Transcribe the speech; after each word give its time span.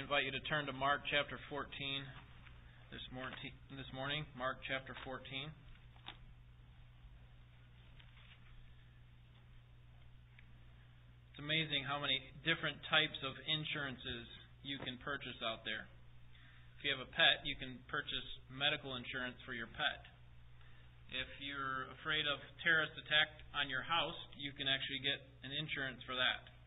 invite 0.00 0.24
you 0.24 0.32
to 0.32 0.40
turn 0.48 0.64
to 0.64 0.72
Mark 0.72 1.04
chapter 1.12 1.36
14 1.52 1.68
this, 2.88 3.04
morning. 3.12 3.36
This 3.76 3.92
morning, 3.92 4.24
Mark 4.32 4.56
chapter 4.64 4.96
14. 5.04 5.20
It's 11.28 11.40
amazing 11.44 11.84
how 11.84 12.00
many 12.00 12.16
different 12.48 12.80
types 12.88 13.20
of 13.28 13.36
insurances 13.44 14.24
you 14.64 14.80
can 14.80 14.96
purchase 15.04 15.36
out 15.44 15.68
there. 15.68 15.84
If 16.80 16.88
you 16.88 16.96
have 16.96 17.04
a 17.04 17.12
pet, 17.12 17.44
you 17.44 17.60
can 17.60 17.76
purchase 17.92 18.24
medical 18.48 18.96
insurance 18.96 19.36
for 19.44 19.52
your 19.52 19.68
pet. 19.68 20.00
If 21.12 21.28
you're 21.44 21.92
afraid 22.00 22.24
of 22.24 22.40
terrorist 22.64 22.96
attack 22.96 23.36
on 23.52 23.68
your 23.68 23.84
house, 23.84 24.16
you 24.40 24.56
can 24.56 24.64
actually 24.64 25.04
get 25.04 25.20
an 25.44 25.52
insurance 25.52 26.00
for 26.08 26.16
that. 26.16 26.59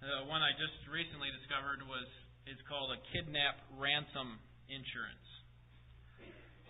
The 0.00 0.28
one 0.28 0.44
I 0.44 0.52
just 0.56 0.76
recently 0.88 1.32
discovered 1.32 1.80
was 1.86 2.08
is 2.46 2.58
called 2.70 2.94
a 2.94 3.00
kidnap 3.10 3.58
ransom 3.74 4.38
insurance. 4.70 5.26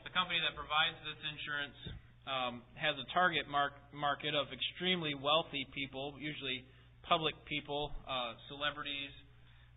The 0.07 0.13
company 0.15 0.41
that 0.41 0.57
provides 0.57 0.97
this 1.05 1.21
insurance 1.31 1.79
um, 2.25 2.55
has 2.79 2.97
a 2.97 3.07
target 3.13 3.45
mark, 3.51 3.77
market 3.93 4.33
of 4.33 4.49
extremely 4.55 5.13
wealthy 5.13 5.69
people, 5.77 6.17
usually 6.17 6.65
public 7.05 7.37
people, 7.45 7.93
uh, 8.09 8.39
celebrities, 8.49 9.13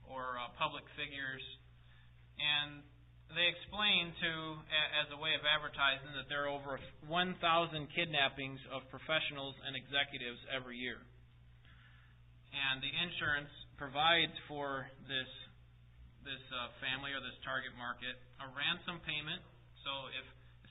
or 0.07 0.39
uh, 0.39 0.49
public 0.57 0.87
figures 0.95 1.43
and 2.39 2.81
they 3.29 3.45
explain 3.45 4.09
to 4.09 4.31
as 5.05 5.07
a 5.13 5.19
way 5.21 5.37
of 5.37 5.45
advertising 5.45 6.17
that 6.17 6.25
there 6.33 6.49
are 6.49 6.51
over 6.51 6.81
1,000 7.05 7.37
kidnappings 7.93 8.57
of 8.73 8.81
professionals 8.89 9.53
and 9.69 9.77
executives 9.77 10.41
every 10.49 10.81
year. 10.81 10.97
And 12.49 12.81
the 12.81 12.89
insurance 12.89 13.51
provides 13.77 14.33
for 14.49 14.89
this 15.07 15.29
this 16.27 16.43
uh, 16.51 16.69
family 16.83 17.15
or 17.15 17.23
this 17.23 17.37
target 17.47 17.71
market 17.79 18.13
a 18.43 18.47
ransom 18.51 18.99
payment. 19.07 19.39
So 19.87 20.11
if 20.13 20.25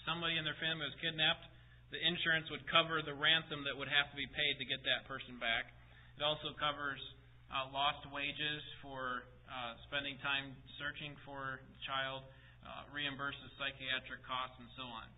somebody 0.04 0.36
in 0.36 0.44
their 0.44 0.58
family 0.60 0.84
was 0.84 0.94
kidnapped, 1.00 1.42
the 1.88 1.98
insurance 1.98 2.46
would 2.52 2.62
cover 2.68 3.00
the 3.00 3.16
ransom 3.16 3.64
that 3.64 3.72
would 3.72 3.88
have 3.88 4.12
to 4.12 4.16
be 4.16 4.28
paid 4.28 4.54
to 4.60 4.66
get 4.68 4.84
that 4.84 5.08
person 5.08 5.40
back. 5.40 5.72
It 6.20 6.22
also 6.22 6.52
covers 6.60 7.00
uh, 7.48 7.72
lost 7.72 8.04
wages 8.12 8.60
for 8.84 9.24
uh, 9.48 9.72
spending 9.88 10.20
time 10.20 10.52
searching 10.76 11.16
for 11.24 11.64
the 11.64 11.80
child, 11.88 12.28
uh, 12.60 12.84
reimburses 12.92 13.48
psychiatric 13.56 14.20
costs, 14.28 14.60
and 14.60 14.68
so 14.76 14.84
on. 14.84 15.08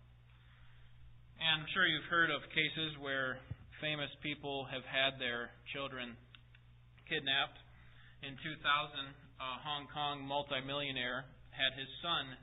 And 1.43 1.59
I'm 1.59 1.67
sure 1.75 1.83
you've 1.83 2.07
heard 2.07 2.31
of 2.31 2.39
cases 2.55 2.95
where 3.03 3.35
famous 3.83 4.13
people 4.23 4.63
have 4.71 4.85
had 4.87 5.19
their 5.19 5.51
children 5.75 6.15
kidnapped. 7.11 7.59
In 8.23 8.39
2000, 8.39 8.55
a 8.55 9.51
Hong 9.67 9.91
Kong 9.91 10.23
multimillionaire 10.23 11.27
had 11.51 11.75
his 11.75 11.91
son 11.99 12.39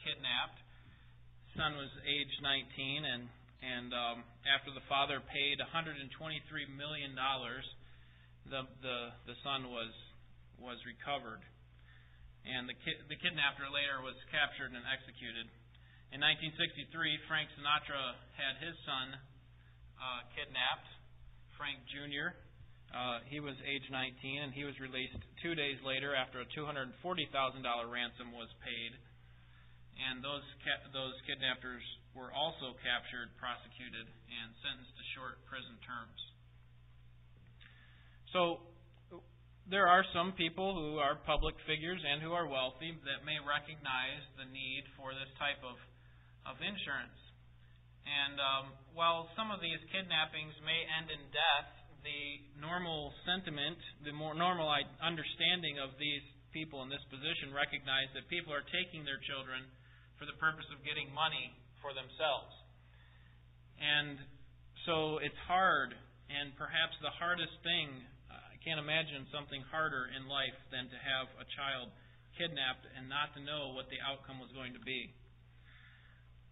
kidnapped. 0.00 0.56
Son 1.52 1.76
was 1.76 1.92
age 2.08 2.32
19, 2.40 3.04
and 3.04 3.28
and 3.58 3.90
um, 3.92 4.22
after 4.48 4.72
the 4.72 4.80
father 4.88 5.20
paid 5.20 5.60
123 5.60 6.08
million 6.72 7.12
dollars, 7.12 7.66
the 8.48 8.64
the 8.80 9.12
the 9.28 9.36
son 9.44 9.68
was 9.68 9.92
was 10.56 10.80
recovered. 10.88 11.44
And 12.48 12.64
the, 12.64 12.78
ki- 12.80 13.04
the 13.12 13.18
kidnapper 13.18 13.68
later 13.68 14.00
was 14.00 14.16
captured 14.32 14.72
and 14.72 14.80
executed. 14.88 15.52
In 16.16 16.24
1963, 16.24 17.28
Frank 17.28 17.52
Sinatra 17.52 18.16
had 18.40 18.56
his 18.56 18.72
son 18.88 19.12
uh, 20.00 20.24
kidnapped, 20.32 20.88
Frank 21.60 21.76
Jr. 21.92 22.32
Uh, 22.88 23.20
he 23.28 23.38
was 23.38 23.52
age 23.68 23.84
19, 23.92 24.48
and 24.48 24.52
he 24.56 24.64
was 24.64 24.72
released 24.80 25.20
two 25.44 25.52
days 25.54 25.76
later 25.84 26.16
after 26.16 26.40
a 26.40 26.48
$240,000 26.56 26.88
ransom 27.86 28.32
was 28.32 28.48
paid. 28.64 28.92
And 29.98 30.22
those 30.22 30.46
ca- 30.62 30.88
those 30.94 31.12
kidnappers 31.26 31.82
were 32.14 32.30
also 32.30 32.78
captured, 32.80 33.34
prosecuted, 33.36 34.06
and 34.06 34.48
sentenced 34.62 34.94
to 34.94 35.04
short 35.12 35.42
prison 35.50 35.74
terms. 35.82 36.20
So 38.32 38.62
there 39.68 39.84
are 39.84 40.04
some 40.16 40.32
people 40.32 40.72
who 40.72 40.96
are 40.96 41.20
public 41.28 41.58
figures 41.68 42.00
and 42.00 42.24
who 42.24 42.32
are 42.32 42.48
wealthy 42.48 42.96
that 43.04 43.26
may 43.28 43.36
recognize 43.36 44.24
the 44.40 44.48
need 44.48 44.88
for 44.96 45.12
this 45.12 45.28
type 45.36 45.60
of, 45.60 45.76
of 46.48 46.56
insurance. 46.64 47.20
And 48.08 48.40
um, 48.40 48.64
while 48.96 49.28
some 49.36 49.52
of 49.52 49.60
these 49.60 49.80
kidnappings 49.92 50.56
may 50.64 50.88
end 50.88 51.12
in 51.12 51.20
death, 51.28 51.68
the 52.04 52.22
normal 52.60 53.12
sentiment, 53.26 53.78
the 54.04 54.14
more 54.14 54.34
normal 54.34 54.70
understanding 55.02 55.78
of 55.82 55.94
these 55.98 56.24
people 56.54 56.82
in 56.82 56.88
this 56.88 57.02
position 57.12 57.52
recognize 57.52 58.08
that 58.16 58.26
people 58.32 58.54
are 58.54 58.64
taking 58.72 59.04
their 59.04 59.20
children 59.28 59.66
for 60.16 60.26
the 60.26 60.34
purpose 60.40 60.66
of 60.74 60.82
getting 60.82 61.10
money 61.14 61.52
for 61.84 61.94
themselves. 61.94 62.50
And 63.78 64.18
so 64.86 65.22
it's 65.22 65.38
hard, 65.46 65.94
and 66.32 66.50
perhaps 66.58 66.98
the 66.98 67.14
hardest 67.14 67.54
thing 67.62 68.02
I 68.26 68.56
can't 68.66 68.82
imagine 68.82 69.28
something 69.30 69.62
harder 69.70 70.10
in 70.10 70.26
life 70.26 70.56
than 70.74 70.90
to 70.90 70.98
have 70.98 71.30
a 71.38 71.46
child 71.54 71.94
kidnapped 72.34 72.86
and 72.98 73.06
not 73.06 73.34
to 73.38 73.40
know 73.42 73.74
what 73.74 73.86
the 73.90 74.02
outcome 74.02 74.42
was 74.42 74.50
going 74.54 74.74
to 74.74 74.82
be. 74.82 75.14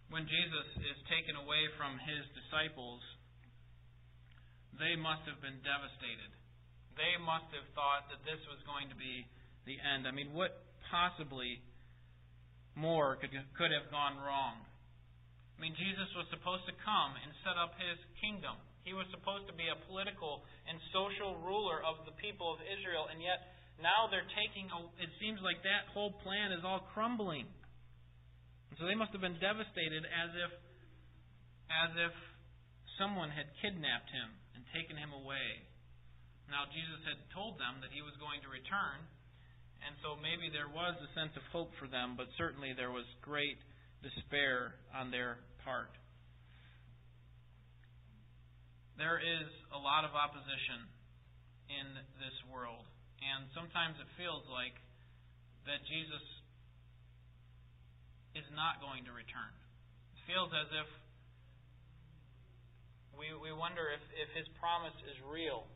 When 0.07 0.23
Jesus 0.23 0.67
is 0.87 0.97
taken 1.11 1.35
away 1.35 1.67
from 1.75 1.99
his 1.99 2.23
disciples, 2.31 3.03
they 4.77 4.93
must 4.97 5.25
have 5.25 5.41
been 5.41 5.57
devastated. 5.65 6.31
They 6.97 7.17
must 7.21 7.49
have 7.53 7.65
thought 7.77 8.09
that 8.09 8.21
this 8.25 8.41
was 8.49 8.61
going 8.65 8.89
to 8.89 8.97
be 8.97 9.25
the 9.69 9.77
end. 9.77 10.09
I 10.09 10.13
mean, 10.13 10.33
what 10.33 10.65
possibly 10.89 11.61
more 12.73 13.17
could, 13.17 13.33
could 13.57 13.73
have 13.73 13.89
gone 13.93 14.17
wrong? 14.21 14.61
I 15.57 15.57
mean, 15.61 15.73
Jesus 15.73 16.09
was 16.13 16.29
supposed 16.29 16.65
to 16.69 16.75
come 16.85 17.17
and 17.17 17.29
set 17.41 17.57
up 17.57 17.73
his 17.81 17.97
kingdom. 18.21 18.57
He 18.85 18.93
was 18.93 19.09
supposed 19.09 19.49
to 19.49 19.55
be 19.57 19.67
a 19.67 19.77
political 19.89 20.45
and 20.69 20.77
social 20.93 21.41
ruler 21.41 21.81
of 21.81 22.05
the 22.05 22.13
people 22.21 22.53
of 22.53 22.61
Israel, 22.61 23.09
and 23.09 23.19
yet 23.19 23.57
now 23.81 24.07
they're 24.09 24.29
taking, 24.37 24.69
a, 24.69 24.79
it 25.01 25.11
seems 25.17 25.41
like 25.41 25.59
that 25.65 25.89
whole 25.91 26.13
plan 26.21 26.53
is 26.53 26.61
all 26.61 26.85
crumbling. 26.93 27.49
And 28.69 28.75
so 28.77 28.85
they 28.85 28.97
must 28.97 29.11
have 29.17 29.21
been 29.21 29.41
devastated 29.41 30.05
as 30.05 30.29
if, 30.37 30.51
as 31.67 31.91
if 31.97 32.13
someone 33.01 33.33
had 33.33 33.49
kidnapped 33.61 34.09
him 34.13 34.33
and 34.57 34.65
taken 34.73 34.97
him 34.97 35.13
away. 35.13 35.61
Now, 36.49 36.65
Jesus 36.73 37.05
had 37.05 37.21
told 37.29 37.61
them 37.61 37.77
that 37.85 37.93
he 37.93 38.01
was 38.01 38.17
going 38.17 38.41
to 38.41 38.49
return, 38.49 39.05
and 39.85 39.93
so 40.01 40.17
maybe 40.17 40.49
there 40.49 40.65
was 40.65 40.97
a 40.97 41.13
sense 41.13 41.37
of 41.37 41.45
hope 41.53 41.69
for 41.77 41.85
them, 41.85 42.17
but 42.17 42.25
certainly 42.41 42.73
there 42.73 42.89
was 42.89 43.05
great 43.21 43.61
despair 44.01 44.73
on 44.97 45.13
their 45.13 45.37
part. 45.61 45.93
There 48.97 49.21
is 49.21 49.45
a 49.69 49.77
lot 49.77 50.09
of 50.09 50.17
opposition 50.17 50.89
in 51.69 51.87
this 52.17 52.33
world, 52.49 52.89
and 53.21 53.45
sometimes 53.53 54.01
it 54.01 54.09
feels 54.17 54.41
like 54.49 54.73
that 55.69 55.85
Jesus 55.85 56.25
is 58.33 58.47
not 58.57 58.81
going 58.81 59.05
to 59.05 59.13
return. 59.13 59.53
It 60.17 60.25
feels 60.25 60.49
as 60.49 60.69
if 60.73 60.89
wonder 63.67 63.91
if, 63.91 63.99
if 64.15 64.31
his 64.31 64.47
promise 64.63 64.95
is 65.11 65.19
real. 65.27 65.67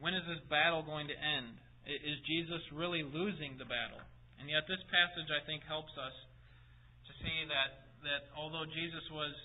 When 0.00 0.16
is 0.16 0.24
this 0.24 0.40
battle 0.48 0.80
going 0.80 1.12
to 1.12 1.18
end? 1.20 1.60
Is 1.84 2.16
Jesus 2.24 2.64
really 2.72 3.04
losing 3.04 3.60
the 3.60 3.68
battle? 3.68 4.00
And 4.40 4.48
yet, 4.48 4.64
this 4.64 4.80
passage, 4.88 5.28
I 5.28 5.44
think, 5.44 5.60
helps 5.68 5.92
us 6.00 6.16
to 7.04 7.12
see 7.20 7.44
that, 7.52 7.92
that 8.00 8.32
although 8.32 8.64
Jesus 8.64 9.04
was 9.12 9.36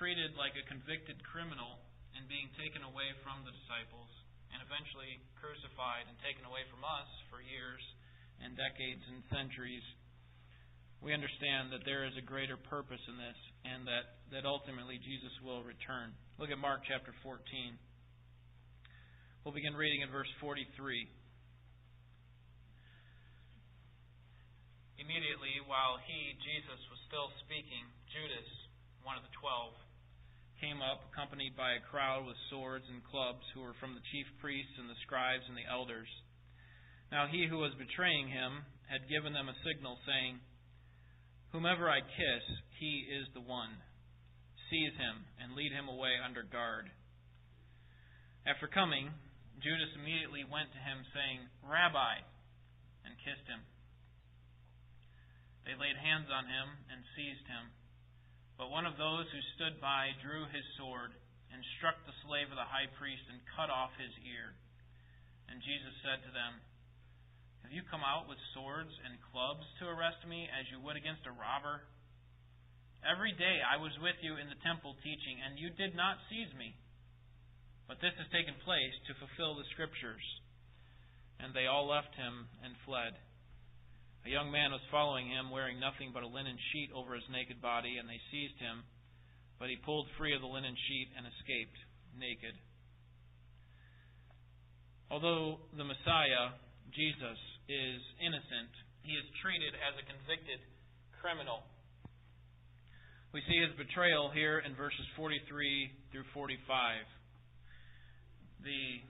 treated 0.00 0.32
like 0.40 0.56
a 0.56 0.64
convicted 0.64 1.20
criminal 1.28 1.76
and 2.16 2.24
being 2.24 2.48
taken 2.56 2.80
away 2.88 3.12
from 3.20 3.44
the 3.44 3.52
disciples 3.52 4.08
and 4.48 4.64
eventually 4.64 5.20
crucified 5.36 6.08
and 6.08 6.16
taken 6.24 6.48
away 6.48 6.64
from 6.72 6.88
us 6.88 7.10
for 7.28 7.44
years 7.44 7.84
and 8.40 8.56
decades 8.56 9.04
and 9.12 9.20
centuries, 9.28 9.84
we 10.98 11.14
understand 11.14 11.70
that 11.70 11.86
there 11.86 12.02
is 12.02 12.14
a 12.18 12.24
greater 12.24 12.58
purpose 12.58 13.00
in 13.06 13.14
this 13.14 13.38
and 13.62 13.86
that, 13.86 14.18
that 14.34 14.42
ultimately 14.42 14.98
Jesus 14.98 15.30
will 15.46 15.62
return. 15.62 16.10
Look 16.42 16.50
at 16.50 16.58
Mark 16.58 16.82
chapter 16.90 17.14
14. 17.22 17.38
We'll 19.46 19.54
begin 19.54 19.78
reading 19.78 20.02
in 20.02 20.10
verse 20.10 20.30
43. 20.42 20.66
Immediately, 24.98 25.54
while 25.70 26.02
he, 26.02 26.34
Jesus, 26.42 26.80
was 26.90 27.00
still 27.06 27.30
speaking, 27.46 27.86
Judas, 28.10 28.50
one 29.06 29.14
of 29.14 29.22
the 29.22 29.32
twelve, 29.38 29.72
came 30.58 30.82
up, 30.82 31.06
accompanied 31.14 31.54
by 31.54 31.78
a 31.78 31.86
crowd 31.86 32.26
with 32.26 32.34
swords 32.50 32.82
and 32.90 32.98
clubs, 33.06 33.46
who 33.54 33.62
were 33.62 33.78
from 33.78 33.94
the 33.94 34.02
chief 34.10 34.26
priests 34.42 34.74
and 34.74 34.90
the 34.90 34.98
scribes 35.06 35.46
and 35.46 35.54
the 35.54 35.70
elders. 35.70 36.10
Now 37.14 37.30
he 37.30 37.46
who 37.46 37.62
was 37.62 37.72
betraying 37.78 38.26
him 38.26 38.66
had 38.90 39.06
given 39.06 39.32
them 39.32 39.46
a 39.46 39.56
signal, 39.62 39.96
saying, 40.02 40.42
Whomever 41.52 41.88
I 41.88 42.04
kiss, 42.04 42.44
he 42.76 43.08
is 43.08 43.24
the 43.32 43.40
one. 43.40 43.72
Seize 44.68 44.92
him 45.00 45.24
and 45.40 45.56
lead 45.56 45.72
him 45.72 45.88
away 45.88 46.20
under 46.20 46.44
guard. 46.44 46.92
After 48.44 48.68
coming, 48.68 49.08
Judas 49.64 49.90
immediately 49.96 50.44
went 50.44 50.70
to 50.76 50.80
him, 50.80 51.02
saying, 51.16 51.40
Rabbi, 51.64 52.20
and 53.08 53.24
kissed 53.24 53.48
him. 53.48 53.64
They 55.64 55.76
laid 55.76 55.96
hands 55.96 56.28
on 56.28 56.44
him 56.48 56.68
and 56.92 57.00
seized 57.16 57.48
him. 57.48 57.72
But 58.60 58.72
one 58.72 58.84
of 58.84 59.00
those 59.00 59.28
who 59.32 59.52
stood 59.56 59.80
by 59.80 60.12
drew 60.20 60.44
his 60.52 60.64
sword 60.76 61.16
and 61.52 61.60
struck 61.76 61.96
the 62.04 62.16
slave 62.24 62.52
of 62.52 62.60
the 62.60 62.68
high 62.68 62.92
priest 63.00 63.24
and 63.32 63.40
cut 63.56 63.72
off 63.72 63.92
his 63.96 64.12
ear. 64.24 64.52
And 65.48 65.64
Jesus 65.64 65.96
said 66.04 66.20
to 66.24 66.32
them, 66.32 66.60
Have 67.62 67.74
you 67.74 67.84
come 67.90 68.04
out 68.04 68.28
with 68.28 68.40
swords 68.52 68.92
and 69.04 69.20
clubs 69.30 69.64
to 69.78 69.90
arrest 69.90 70.24
me 70.24 70.48
as 70.48 70.64
you 70.72 70.80
would 70.80 70.96
against 70.96 71.28
a 71.28 71.34
robber? 71.34 71.84
Every 73.04 73.30
day 73.36 73.62
I 73.62 73.78
was 73.78 73.94
with 74.02 74.18
you 74.24 74.40
in 74.40 74.50
the 74.50 74.58
temple 74.66 74.98
teaching, 75.06 75.38
and 75.38 75.60
you 75.60 75.70
did 75.70 75.94
not 75.94 76.18
seize 76.26 76.50
me. 76.58 76.74
But 77.86 78.02
this 78.02 78.16
has 78.18 78.28
taken 78.34 78.58
place 78.66 78.96
to 79.08 79.18
fulfill 79.22 79.54
the 79.56 79.68
Scriptures. 79.72 80.24
And 81.38 81.54
they 81.54 81.70
all 81.70 81.86
left 81.86 82.12
him 82.18 82.50
and 82.66 82.74
fled. 82.82 83.14
A 84.26 84.30
young 84.30 84.50
man 84.50 84.74
was 84.74 84.82
following 84.90 85.30
him, 85.30 85.54
wearing 85.54 85.78
nothing 85.78 86.10
but 86.12 86.26
a 86.26 86.28
linen 86.28 86.58
sheet 86.72 86.90
over 86.92 87.14
his 87.14 87.24
naked 87.30 87.62
body, 87.62 87.96
and 87.96 88.10
they 88.10 88.20
seized 88.28 88.58
him. 88.58 88.82
But 89.56 89.70
he 89.70 89.78
pulled 89.78 90.10
free 90.18 90.34
of 90.34 90.42
the 90.42 90.50
linen 90.50 90.74
sheet 90.74 91.08
and 91.16 91.24
escaped 91.24 91.78
naked. 92.18 92.54
Although 95.10 95.64
the 95.72 95.86
Messiah, 95.86 96.52
Jesus, 96.92 97.38
is 97.68 98.00
innocent, 98.18 98.72
he 99.04 99.12
is 99.12 99.24
treated 99.44 99.76
as 99.76 99.94
a 100.00 100.04
convicted 100.08 100.60
criminal. 101.20 101.62
We 103.36 103.44
see 103.44 103.60
his 103.60 103.76
betrayal 103.76 104.32
here 104.32 104.64
in 104.64 104.72
verses 104.74 105.04
43 105.16 105.36
through 106.10 106.24
45 106.32 107.04
the 108.62 109.02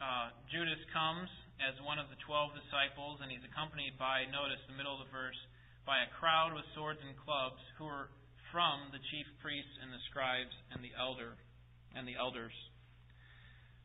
uh, 0.00 0.32
Judas 0.48 0.80
comes 0.92 1.28
as 1.60 1.76
one 1.84 2.00
of 2.00 2.10
the 2.10 2.18
twelve 2.24 2.50
disciples, 2.56 3.20
and 3.22 3.30
he's 3.30 3.44
accompanied 3.44 3.94
by, 4.00 4.26
notice 4.28 4.60
the 4.66 4.76
middle 4.76 4.96
of 4.96 5.06
the 5.06 5.12
verse, 5.12 5.38
by 5.86 6.02
a 6.02 6.08
crowd 6.18 6.56
with 6.56 6.64
swords 6.74 7.00
and 7.04 7.14
clubs 7.20 7.60
who 7.76 7.86
are 7.86 8.08
from 8.50 8.90
the 8.90 9.02
chief 9.12 9.26
priests 9.44 9.76
and 9.84 9.92
the 9.92 10.02
scribes 10.10 10.52
and 10.72 10.80
the 10.80 10.92
elder 10.96 11.36
and 11.94 12.08
the 12.08 12.16
elders. 12.16 12.54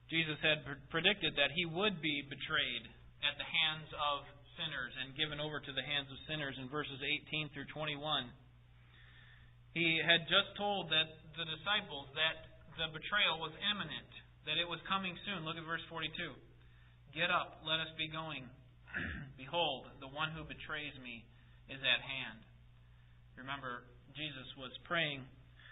Jesus 0.10 0.40
had 0.42 0.66
predicted 0.90 1.38
that 1.38 1.54
he 1.54 1.70
would 1.70 2.02
be 2.02 2.26
betrayed 2.26 2.90
at 3.24 3.36
the 3.36 3.48
hands 3.48 3.90
of 3.92 4.24
sinners 4.56 4.94
and 5.00 5.16
given 5.16 5.40
over 5.40 5.60
to 5.60 5.72
the 5.72 5.84
hands 5.84 6.12
of 6.12 6.18
sinners 6.28 6.56
in 6.60 6.68
verses 6.68 7.00
18 7.00 7.52
through 7.56 7.68
21. 7.72 8.00
He 9.76 10.02
had 10.04 10.28
just 10.28 10.56
told 10.60 10.92
that 10.92 11.08
the 11.38 11.48
disciples 11.48 12.12
that 12.18 12.50
the 12.76 12.92
betrayal 12.92 13.40
was 13.40 13.54
imminent 13.72 14.12
that 14.48 14.58
it 14.58 14.66
was 14.66 14.80
coming 14.88 15.14
soon. 15.28 15.46
Look 15.46 15.60
at 15.60 15.66
verse 15.68 15.84
42. 15.92 16.10
Get 17.14 17.30
up, 17.30 17.62
let 17.62 17.84
us 17.84 17.92
be 18.00 18.10
going. 18.10 18.48
Behold, 19.38 19.86
the 20.02 20.10
one 20.10 20.34
who 20.34 20.42
betrays 20.48 20.96
me 21.04 21.22
is 21.70 21.78
at 21.86 22.02
hand. 22.02 22.40
Remember, 23.38 23.86
Jesus 24.18 24.48
was 24.58 24.74
praying 24.90 25.22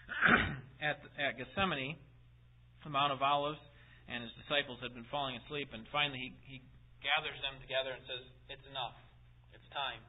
at, 0.80 1.02
at 1.18 1.36
Gethsemane, 1.36 1.98
the 2.86 2.90
Mount 2.90 3.12
of 3.12 3.20
Olives, 3.20 3.60
and 4.06 4.24
his 4.24 4.32
disciples 4.40 4.78
had 4.80 4.94
been 4.94 5.06
falling 5.10 5.36
asleep, 5.44 5.74
and 5.74 5.84
finally 5.90 6.32
he, 6.46 6.56
he 6.56 6.58
gathers 7.04 7.38
them 7.42 7.56
together 7.62 7.94
and 7.94 8.02
says, 8.06 8.22
It's 8.50 8.66
enough. 8.70 8.96
It's 9.54 9.66
time. 9.70 10.02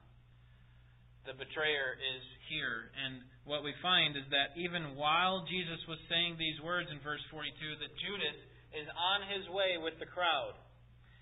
The 1.28 1.36
betrayer 1.36 1.94
is 2.00 2.24
here. 2.50 2.90
And 2.96 3.22
what 3.46 3.62
we 3.62 3.76
find 3.84 4.18
is 4.18 4.26
that 4.34 4.56
even 4.58 4.98
while 4.98 5.46
Jesus 5.46 5.78
was 5.86 6.02
saying 6.10 6.40
these 6.40 6.58
words 6.64 6.90
in 6.90 6.98
verse 7.06 7.22
42, 7.30 7.54
that 7.82 7.92
Judas 8.02 8.38
is 8.74 8.88
on 8.94 9.26
his 9.30 9.46
way 9.52 9.78
with 9.78 9.98
the 10.02 10.10
crowd. 10.10 10.58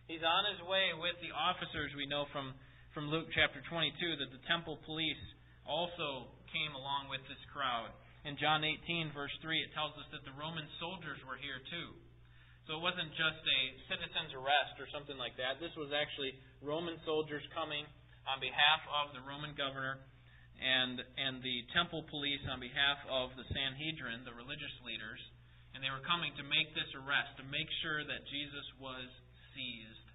He's 0.08 0.24
on 0.24 0.48
his 0.48 0.62
way 0.64 0.96
with 0.96 1.20
the 1.20 1.36
officers 1.36 1.92
we 1.96 2.08
know 2.08 2.28
from, 2.32 2.56
from 2.96 3.12
Luke 3.12 3.28
chapter 3.36 3.60
22 3.68 4.24
that 4.24 4.32
the 4.32 4.44
temple 4.48 4.80
police 4.88 5.20
also 5.68 6.32
came 6.48 6.72
along 6.72 7.12
with 7.12 7.20
this 7.28 7.40
crowd. 7.52 7.92
In 8.24 8.40
John 8.40 8.64
18, 8.64 9.12
verse 9.12 9.36
3, 9.44 9.60
it 9.60 9.76
tells 9.76 9.96
us 10.00 10.08
that 10.16 10.24
the 10.24 10.36
Roman 10.36 10.68
soldiers 10.80 11.20
were 11.28 11.40
here 11.40 11.60
too. 11.68 11.92
So 12.68 12.76
it 12.76 12.84
wasn't 12.84 13.16
just 13.16 13.40
a 13.40 13.60
citizen's 13.88 14.36
arrest 14.36 14.76
or 14.78 14.92
something 14.92 15.16
like 15.16 15.40
that. 15.40 15.64
This 15.64 15.72
was 15.80 15.96
actually 15.96 16.36
Roman 16.60 17.00
soldiers 17.08 17.44
coming 17.56 17.88
on 18.28 18.44
behalf 18.44 18.84
of 18.92 19.16
the 19.16 19.24
Roman 19.24 19.56
governor 19.56 20.04
and, 20.60 21.00
and 21.00 21.40
the 21.40 21.64
temple 21.72 22.04
police 22.12 22.44
on 22.52 22.60
behalf 22.60 23.00
of 23.08 23.32
the 23.40 23.48
Sanhedrin, 23.56 24.28
the 24.28 24.36
religious 24.36 24.76
leaders 24.84 25.24
and 25.78 25.86
they 25.86 25.94
were 25.94 26.02
coming 26.10 26.34
to 26.42 26.46
make 26.50 26.74
this 26.74 26.90
arrest, 26.98 27.38
to 27.38 27.46
make 27.46 27.70
sure 27.86 28.02
that 28.02 28.26
Jesus 28.34 28.66
was 28.82 29.06
seized. 29.54 30.10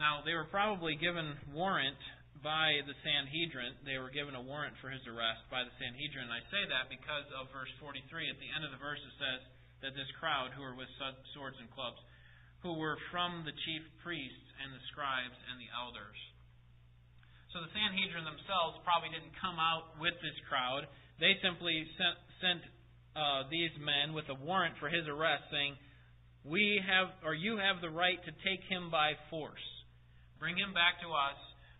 Now, 0.00 0.24
they 0.24 0.32
were 0.32 0.48
probably 0.48 0.96
given 0.96 1.36
warrant 1.52 2.00
by 2.40 2.80
the 2.88 2.96
Sanhedrin. 3.04 3.84
They 3.84 4.00
were 4.00 4.08
given 4.08 4.32
a 4.32 4.40
warrant 4.40 4.80
for 4.80 4.88
his 4.88 5.04
arrest 5.04 5.44
by 5.52 5.60
the 5.60 5.74
Sanhedrin. 5.76 6.24
And 6.24 6.32
I 6.32 6.40
say 6.48 6.64
that 6.72 6.88
because 6.88 7.28
of 7.36 7.52
verse 7.52 7.68
43. 7.84 8.00
At 8.32 8.40
the 8.40 8.48
end 8.48 8.64
of 8.64 8.72
the 8.72 8.80
verse, 8.80 9.02
it 9.04 9.14
says 9.20 9.44
that 9.82 9.94
this 9.94 10.10
crowd, 10.18 10.50
who 10.54 10.62
were 10.62 10.74
with 10.74 10.90
swords 11.34 11.56
and 11.62 11.70
clubs, 11.70 11.98
who 12.66 12.74
were 12.74 12.98
from 13.14 13.46
the 13.46 13.54
chief 13.66 13.82
priests 14.02 14.48
and 14.58 14.74
the 14.74 14.82
scribes 14.90 15.38
and 15.50 15.62
the 15.62 15.70
elders. 15.70 16.18
So 17.54 17.62
the 17.62 17.70
Sanhedrin 17.72 18.26
themselves 18.26 18.82
probably 18.84 19.14
didn't 19.14 19.32
come 19.38 19.56
out 19.56 19.96
with 20.02 20.14
this 20.20 20.36
crowd. 20.50 20.84
They 21.22 21.38
simply 21.40 21.86
sent, 21.96 22.16
sent 22.42 22.62
uh, 23.16 23.48
these 23.48 23.72
men 23.80 24.12
with 24.12 24.28
a 24.28 24.36
warrant 24.36 24.76
for 24.82 24.90
his 24.90 25.06
arrest, 25.08 25.48
saying, 25.50 25.74
"We 26.44 26.82
have, 26.82 27.14
or 27.24 27.32
you 27.32 27.56
have 27.56 27.80
the 27.80 27.90
right 27.90 28.20
to 28.20 28.32
take 28.44 28.62
him 28.68 28.90
by 28.90 29.16
force. 29.30 29.64
Bring 30.38 30.58
him 30.58 30.74
back 30.74 31.00
to 31.02 31.08
us. 31.10 31.38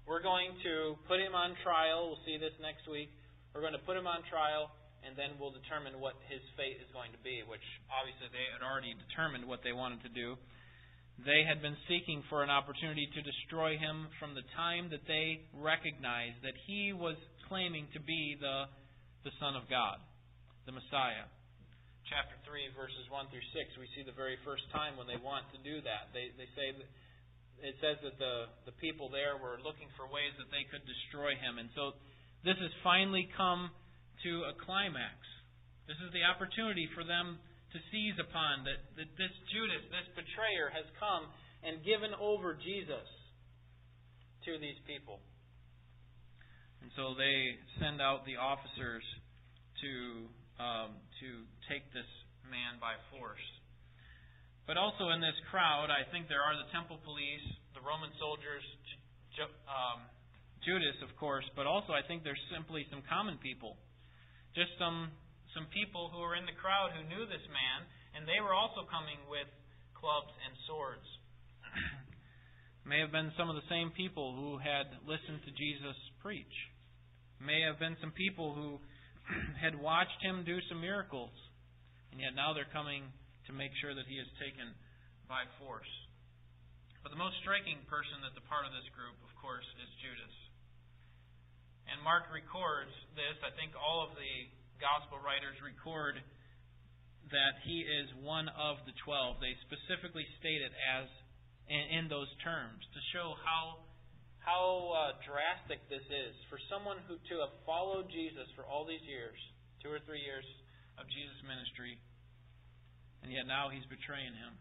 We're 0.08 0.24
going 0.24 0.56
to 0.64 0.96
put 1.06 1.20
him 1.20 1.36
on 1.36 1.52
trial. 1.62 2.10
We'll 2.10 2.24
see 2.24 2.40
this 2.40 2.56
next 2.64 2.88
week. 2.88 3.12
We're 3.52 3.60
going 3.60 3.76
to 3.76 3.84
put 3.84 3.94
him 3.94 4.06
on 4.08 4.24
trial, 4.30 4.72
and 5.06 5.18
then 5.18 5.38
we'll 5.38 5.54
determine 5.54 5.98
what 6.00 6.18
his 6.26 6.42
fate 6.56 6.78
is 6.80 6.90
going 6.92 7.12
to 7.12 7.22
be." 7.22 7.42
Which 7.46 7.64
obviously 7.90 8.30
they 8.30 8.46
had 8.50 8.62
already 8.62 8.94
determined 8.94 9.46
what 9.46 9.62
they 9.62 9.72
wanted 9.72 10.02
to 10.06 10.12
do. 10.12 10.36
They 11.18 11.42
had 11.42 11.58
been 11.58 11.76
seeking 11.90 12.22
for 12.30 12.46
an 12.46 12.50
opportunity 12.50 13.10
to 13.10 13.20
destroy 13.22 13.74
him 13.74 14.06
from 14.22 14.38
the 14.38 14.46
time 14.54 14.86
that 14.94 15.02
they 15.10 15.42
recognized 15.50 16.42
that 16.46 16.54
he 16.70 16.94
was 16.94 17.18
claiming 17.50 17.90
to 17.90 17.98
be 17.98 18.38
the, 18.38 18.70
the 19.26 19.34
Son 19.42 19.58
of 19.58 19.66
God 19.66 19.98
the 20.68 20.76
Messiah. 20.76 21.24
Chapter 22.12 22.36
3, 22.44 22.76
verses 22.76 23.08
1 23.08 23.32
through 23.32 23.48
6, 23.56 23.80
we 23.80 23.88
see 23.96 24.04
the 24.04 24.12
very 24.12 24.36
first 24.44 24.68
time 24.68 25.00
when 25.00 25.08
they 25.08 25.16
want 25.16 25.48
to 25.56 25.58
do 25.64 25.80
that. 25.80 26.12
They, 26.12 26.28
they 26.36 26.44
say 26.52 26.76
that 26.76 26.88
it 27.64 27.74
says 27.80 27.96
that 28.04 28.20
the, 28.20 28.52
the 28.68 28.76
people 28.76 29.08
there 29.08 29.40
were 29.40 29.56
looking 29.64 29.88
for 29.96 30.04
ways 30.06 30.30
that 30.36 30.52
they 30.52 30.68
could 30.68 30.84
destroy 30.84 31.34
him. 31.40 31.56
And 31.56 31.72
so 31.72 31.96
this 32.44 32.60
has 32.60 32.70
finally 32.84 33.26
come 33.32 33.72
to 34.24 34.48
a 34.50 34.54
climax. 34.64 35.16
This 35.86 35.98
is 36.04 36.10
the 36.12 36.24
opportunity 36.24 36.88
for 36.92 37.04
them 37.04 37.38
to 37.72 37.78
seize 37.92 38.16
upon 38.16 38.64
that, 38.64 38.80
that 38.96 39.10
this 39.20 39.32
Judas, 39.52 39.84
this 39.92 40.08
betrayer, 40.16 40.72
has 40.72 40.88
come 40.96 41.28
and 41.64 41.84
given 41.84 42.16
over 42.16 42.56
Jesus 42.56 43.06
to 44.48 44.56
these 44.56 44.78
people. 44.88 45.20
And 46.80 46.90
so 46.94 47.12
they 47.18 47.58
send 47.82 48.00
out 48.00 48.24
the 48.24 48.38
officers 48.38 49.04
to 49.82 49.92
um, 50.58 50.98
to 51.22 51.28
take 51.70 51.86
this 51.94 52.08
man 52.50 52.82
by 52.82 52.98
force. 53.14 53.42
But 54.66 54.76
also 54.76 55.14
in 55.14 55.22
this 55.22 55.36
crowd, 55.48 55.88
I 55.88 56.04
think 56.10 56.28
there 56.28 56.42
are 56.42 56.52
the 56.58 56.68
temple 56.74 56.98
police, 57.06 57.46
the 57.72 57.80
Roman 57.80 58.10
soldiers, 58.20 58.64
um, 59.70 60.02
Judas, 60.66 60.98
of 61.00 61.14
course, 61.16 61.46
but 61.54 61.64
also 61.64 61.94
I 61.94 62.02
think 62.04 62.26
there's 62.26 62.42
simply 62.50 62.84
some 62.90 63.00
common 63.06 63.38
people. 63.38 63.78
Just 64.54 64.72
some 64.78 65.12
some 65.56 65.66
people 65.72 66.12
who 66.12 66.20
were 66.20 66.36
in 66.36 66.44
the 66.44 66.54
crowd 66.60 66.92
who 66.92 67.08
knew 67.08 67.24
this 67.24 67.44
man, 67.48 67.88
and 68.12 68.28
they 68.28 68.38
were 68.38 68.52
also 68.52 68.84
coming 68.84 69.16
with 69.32 69.48
clubs 69.96 70.30
and 70.44 70.52
swords. 70.68 71.08
May 72.88 73.00
have 73.00 73.12
been 73.12 73.32
some 73.34 73.48
of 73.48 73.56
the 73.56 73.68
same 73.72 73.90
people 73.96 74.36
who 74.36 74.60
had 74.60 74.92
listened 75.08 75.40
to 75.48 75.52
Jesus 75.56 75.96
preach. 76.20 76.52
May 77.40 77.64
have 77.64 77.80
been 77.80 77.96
some 78.00 78.12
people 78.12 78.52
who 78.52 78.78
had 79.64 79.74
watched 79.76 80.20
him 80.20 80.44
do 80.44 80.60
some 80.68 80.80
miracles, 80.84 81.34
and 82.12 82.20
yet 82.20 82.36
now 82.36 82.52
they're 82.52 82.70
coming 82.70 83.08
to 83.48 83.52
make 83.56 83.72
sure 83.80 83.96
that 83.96 84.06
he 84.06 84.20
is 84.20 84.28
taken 84.36 84.72
by 85.26 85.48
force. 85.60 85.90
But 87.02 87.12
the 87.12 87.20
most 87.20 87.40
striking 87.40 87.80
person 87.88 88.20
that's 88.20 88.36
a 88.36 88.46
part 88.48 88.68
of 88.68 88.72
this 88.76 88.88
group, 88.92 89.16
of 89.24 89.32
course, 89.40 89.66
is 89.80 89.88
Judas. 90.04 90.34
And 91.88 92.04
Mark 92.04 92.28
records 92.28 92.92
this. 93.16 93.36
I 93.40 93.52
think 93.56 93.72
all 93.72 94.04
of 94.04 94.12
the 94.12 94.34
gospel 94.76 95.18
writers 95.24 95.56
record 95.64 96.20
that 97.32 97.60
he 97.64 97.84
is 97.84 98.08
one 98.20 98.48
of 98.52 98.80
the 98.84 98.92
twelve. 99.04 99.40
They 99.40 99.56
specifically 99.64 100.24
state 100.40 100.60
it 100.60 100.72
as 100.72 101.08
in, 101.68 102.08
those 102.08 102.28
terms 102.40 102.80
to 102.96 103.00
show 103.12 103.36
how 103.44 103.84
how 104.40 104.64
uh, 104.96 105.12
drastic 105.28 105.84
this 105.92 106.04
is 106.08 106.32
for 106.48 106.56
someone 106.72 106.96
who 107.04 107.20
to 107.28 107.44
have 107.44 107.52
followed 107.68 108.08
Jesus 108.08 108.48
for 108.56 108.64
all 108.64 108.88
these 108.88 109.04
years, 109.04 109.36
two 109.84 109.92
or 109.92 110.00
three 110.08 110.24
years 110.24 110.46
of 110.96 111.04
Jesus' 111.12 111.44
ministry, 111.44 112.00
and 113.20 113.28
yet 113.28 113.44
now 113.44 113.68
he's 113.68 113.84
betraying 113.92 114.32
him. 114.32 114.52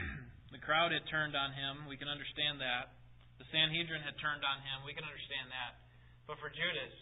the 0.56 0.62
crowd 0.64 0.96
had 0.96 1.04
turned 1.12 1.36
on 1.36 1.52
him. 1.52 1.84
We 1.92 2.00
can 2.00 2.08
understand 2.08 2.64
that. 2.64 2.96
The 3.38 3.46
Sanhedrin 3.52 4.02
had 4.02 4.16
turned 4.18 4.42
on 4.42 4.58
him. 4.64 4.84
We 4.84 4.96
can 4.96 5.04
understand 5.04 5.52
that. 5.52 5.80
But 6.24 6.40
for 6.42 6.50
Judas 6.50 6.94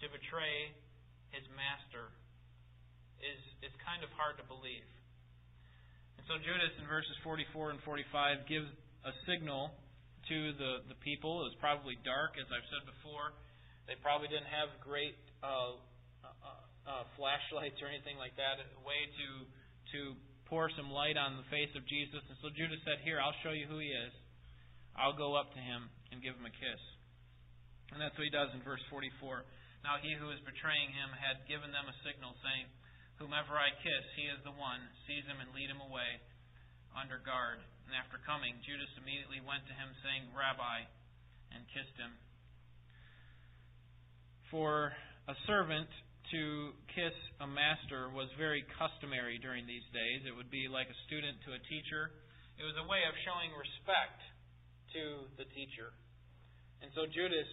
to 0.00 0.06
betray 0.08 0.72
his 1.34 1.44
master 1.52 2.14
is, 3.20 3.40
is 3.66 3.74
kind 3.82 4.00
of 4.06 4.10
hard 4.14 4.38
to 4.38 4.46
believe. 4.46 4.86
And 6.16 6.24
so 6.30 6.38
Judas 6.38 6.72
in 6.78 6.86
verses 6.86 7.14
44 7.26 7.74
and 7.74 7.80
45 7.82 8.46
gives 8.46 8.70
a 9.04 9.12
signal 9.26 9.74
to 10.30 10.38
the, 10.56 10.72
the 10.92 10.98
people. 11.02 11.42
It 11.44 11.54
was 11.54 11.58
probably 11.60 11.98
dark, 12.06 12.38
as 12.38 12.46
I've 12.50 12.66
said 12.70 12.84
before. 12.86 13.34
They 13.90 13.96
probably 14.00 14.28
didn't 14.28 14.50
have 14.52 14.68
great 14.84 15.16
uh, 15.40 15.80
uh, 16.22 16.28
uh, 16.84 17.04
flashlights 17.16 17.80
or 17.80 17.88
anything 17.88 18.20
like 18.20 18.36
that, 18.36 18.60
a 18.60 18.82
way 18.84 19.08
to 19.08 19.28
to 19.96 20.12
pour 20.48 20.68
some 20.76 20.92
light 20.92 21.16
on 21.16 21.40
the 21.40 21.46
face 21.48 21.72
of 21.76 21.84
Jesus. 21.88 22.20
And 22.28 22.36
so 22.44 22.48
Judas 22.52 22.80
said, 22.84 23.00
Here, 23.04 23.20
I'll 23.20 23.36
show 23.44 23.52
you 23.52 23.64
who 23.68 23.80
he 23.80 23.88
is. 23.88 24.12
I'll 24.98 25.14
go 25.14 25.38
up 25.38 25.54
to 25.54 25.62
him 25.62 25.86
and 26.10 26.18
give 26.18 26.34
him 26.34 26.44
a 26.44 26.52
kiss. 26.52 26.82
And 27.94 28.02
that's 28.02 28.18
what 28.18 28.26
he 28.26 28.34
does 28.34 28.50
in 28.52 28.60
verse 28.66 28.82
44. 28.90 29.46
Now 29.86 30.02
he 30.02 30.12
who 30.18 30.28
is 30.34 30.42
betraying 30.42 30.90
him 30.90 31.08
had 31.14 31.46
given 31.46 31.70
them 31.70 31.86
a 31.86 31.96
signal, 32.02 32.34
saying, 32.42 32.66
Whomever 33.22 33.54
I 33.58 33.74
kiss, 33.82 34.04
he 34.14 34.30
is 34.30 34.38
the 34.42 34.54
one. 34.54 34.78
Seize 35.06 35.26
him 35.26 35.42
and 35.42 35.50
lead 35.54 35.70
him 35.70 35.82
away 35.82 36.22
under 36.94 37.18
guard. 37.22 37.62
And 37.86 37.94
after 37.94 38.18
coming, 38.22 38.58
Judas 38.62 38.90
immediately 38.98 39.42
went 39.42 39.66
to 39.66 39.74
him, 39.74 39.90
saying, 40.04 40.30
Rabbi, 40.34 40.86
and 41.54 41.62
kissed 41.72 41.96
him. 41.98 42.14
For 44.52 44.92
a 45.26 45.36
servant 45.50 45.88
to 46.30 46.76
kiss 46.92 47.16
a 47.40 47.48
master 47.48 48.12
was 48.12 48.28
very 48.36 48.62
customary 48.76 49.40
during 49.40 49.64
these 49.64 49.84
days. 49.96 50.28
It 50.28 50.36
would 50.36 50.52
be 50.52 50.68
like 50.68 50.86
a 50.86 50.98
student 51.08 51.40
to 51.48 51.56
a 51.56 51.60
teacher. 51.66 52.12
It 52.60 52.64
was 52.68 52.76
a 52.76 52.86
way 52.86 53.02
of 53.08 53.14
showing 53.24 53.50
respect 53.56 54.20
to 54.94 55.28
the 55.36 55.46
teacher. 55.52 55.92
And 56.80 56.90
so 56.94 57.04
Judas 57.10 57.48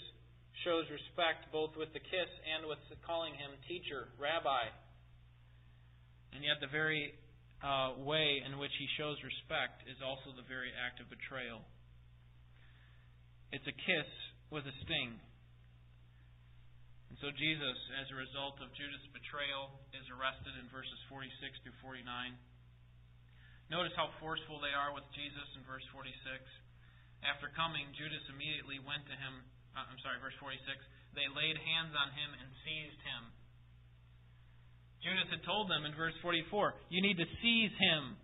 shows 0.63 0.87
respect 0.87 1.51
both 1.51 1.75
with 1.75 1.91
the 1.91 2.03
kiss 2.03 2.31
and 2.47 2.69
with 2.69 2.79
calling 3.03 3.35
him 3.35 3.51
teacher, 3.67 4.07
rabbi. 4.15 4.71
And 6.31 6.43
yet, 6.43 6.59
the 6.59 6.71
very 6.71 7.15
uh, 7.63 7.95
way 8.03 8.43
in 8.43 8.59
which 8.59 8.73
he 8.75 8.87
shows 8.99 9.15
respect 9.23 9.87
is 9.87 9.99
also 10.03 10.35
the 10.35 10.45
very 10.47 10.71
act 10.75 10.99
of 10.99 11.07
betrayal. 11.07 11.63
It's 13.55 13.65
a 13.67 13.75
kiss 13.75 14.09
with 14.51 14.67
a 14.67 14.75
sting. 14.83 15.15
And 17.07 17.15
so, 17.23 17.31
Jesus, 17.31 17.77
as 18.03 18.11
a 18.11 18.17
result 18.19 18.59
of 18.59 18.67
Judas' 18.75 19.07
betrayal, 19.15 19.71
is 19.95 20.03
arrested 20.11 20.59
in 20.59 20.67
verses 20.67 20.99
46 21.07 21.31
through 21.63 21.79
49. 21.79 22.03
Notice 23.71 23.95
how 23.95 24.11
forceful 24.19 24.59
they 24.59 24.75
are 24.75 24.91
with 24.91 25.07
Jesus 25.15 25.47
in 25.55 25.63
verse 25.63 25.85
46. 25.95 26.11
After 27.25 27.49
coming, 27.57 27.89
Judas 27.97 28.21
immediately 28.29 28.77
went 28.85 29.01
to 29.09 29.15
him. 29.17 29.41
Uh, 29.73 29.81
I'm 29.89 29.97
sorry, 30.05 30.21
verse 30.21 30.37
46. 30.37 30.61
They 31.17 31.25
laid 31.33 31.57
hands 31.57 31.97
on 31.97 32.13
him 32.13 32.29
and 32.37 32.47
seized 32.61 33.01
him. 33.01 33.33
Judas 35.01 35.29
had 35.33 35.41
told 35.45 35.69
them 35.69 35.85
in 35.85 35.93
verse 35.93 36.17
44, 36.21 36.73
you 36.89 37.01
need 37.01 37.17
to 37.17 37.29
seize 37.41 37.73
him. 37.77 38.17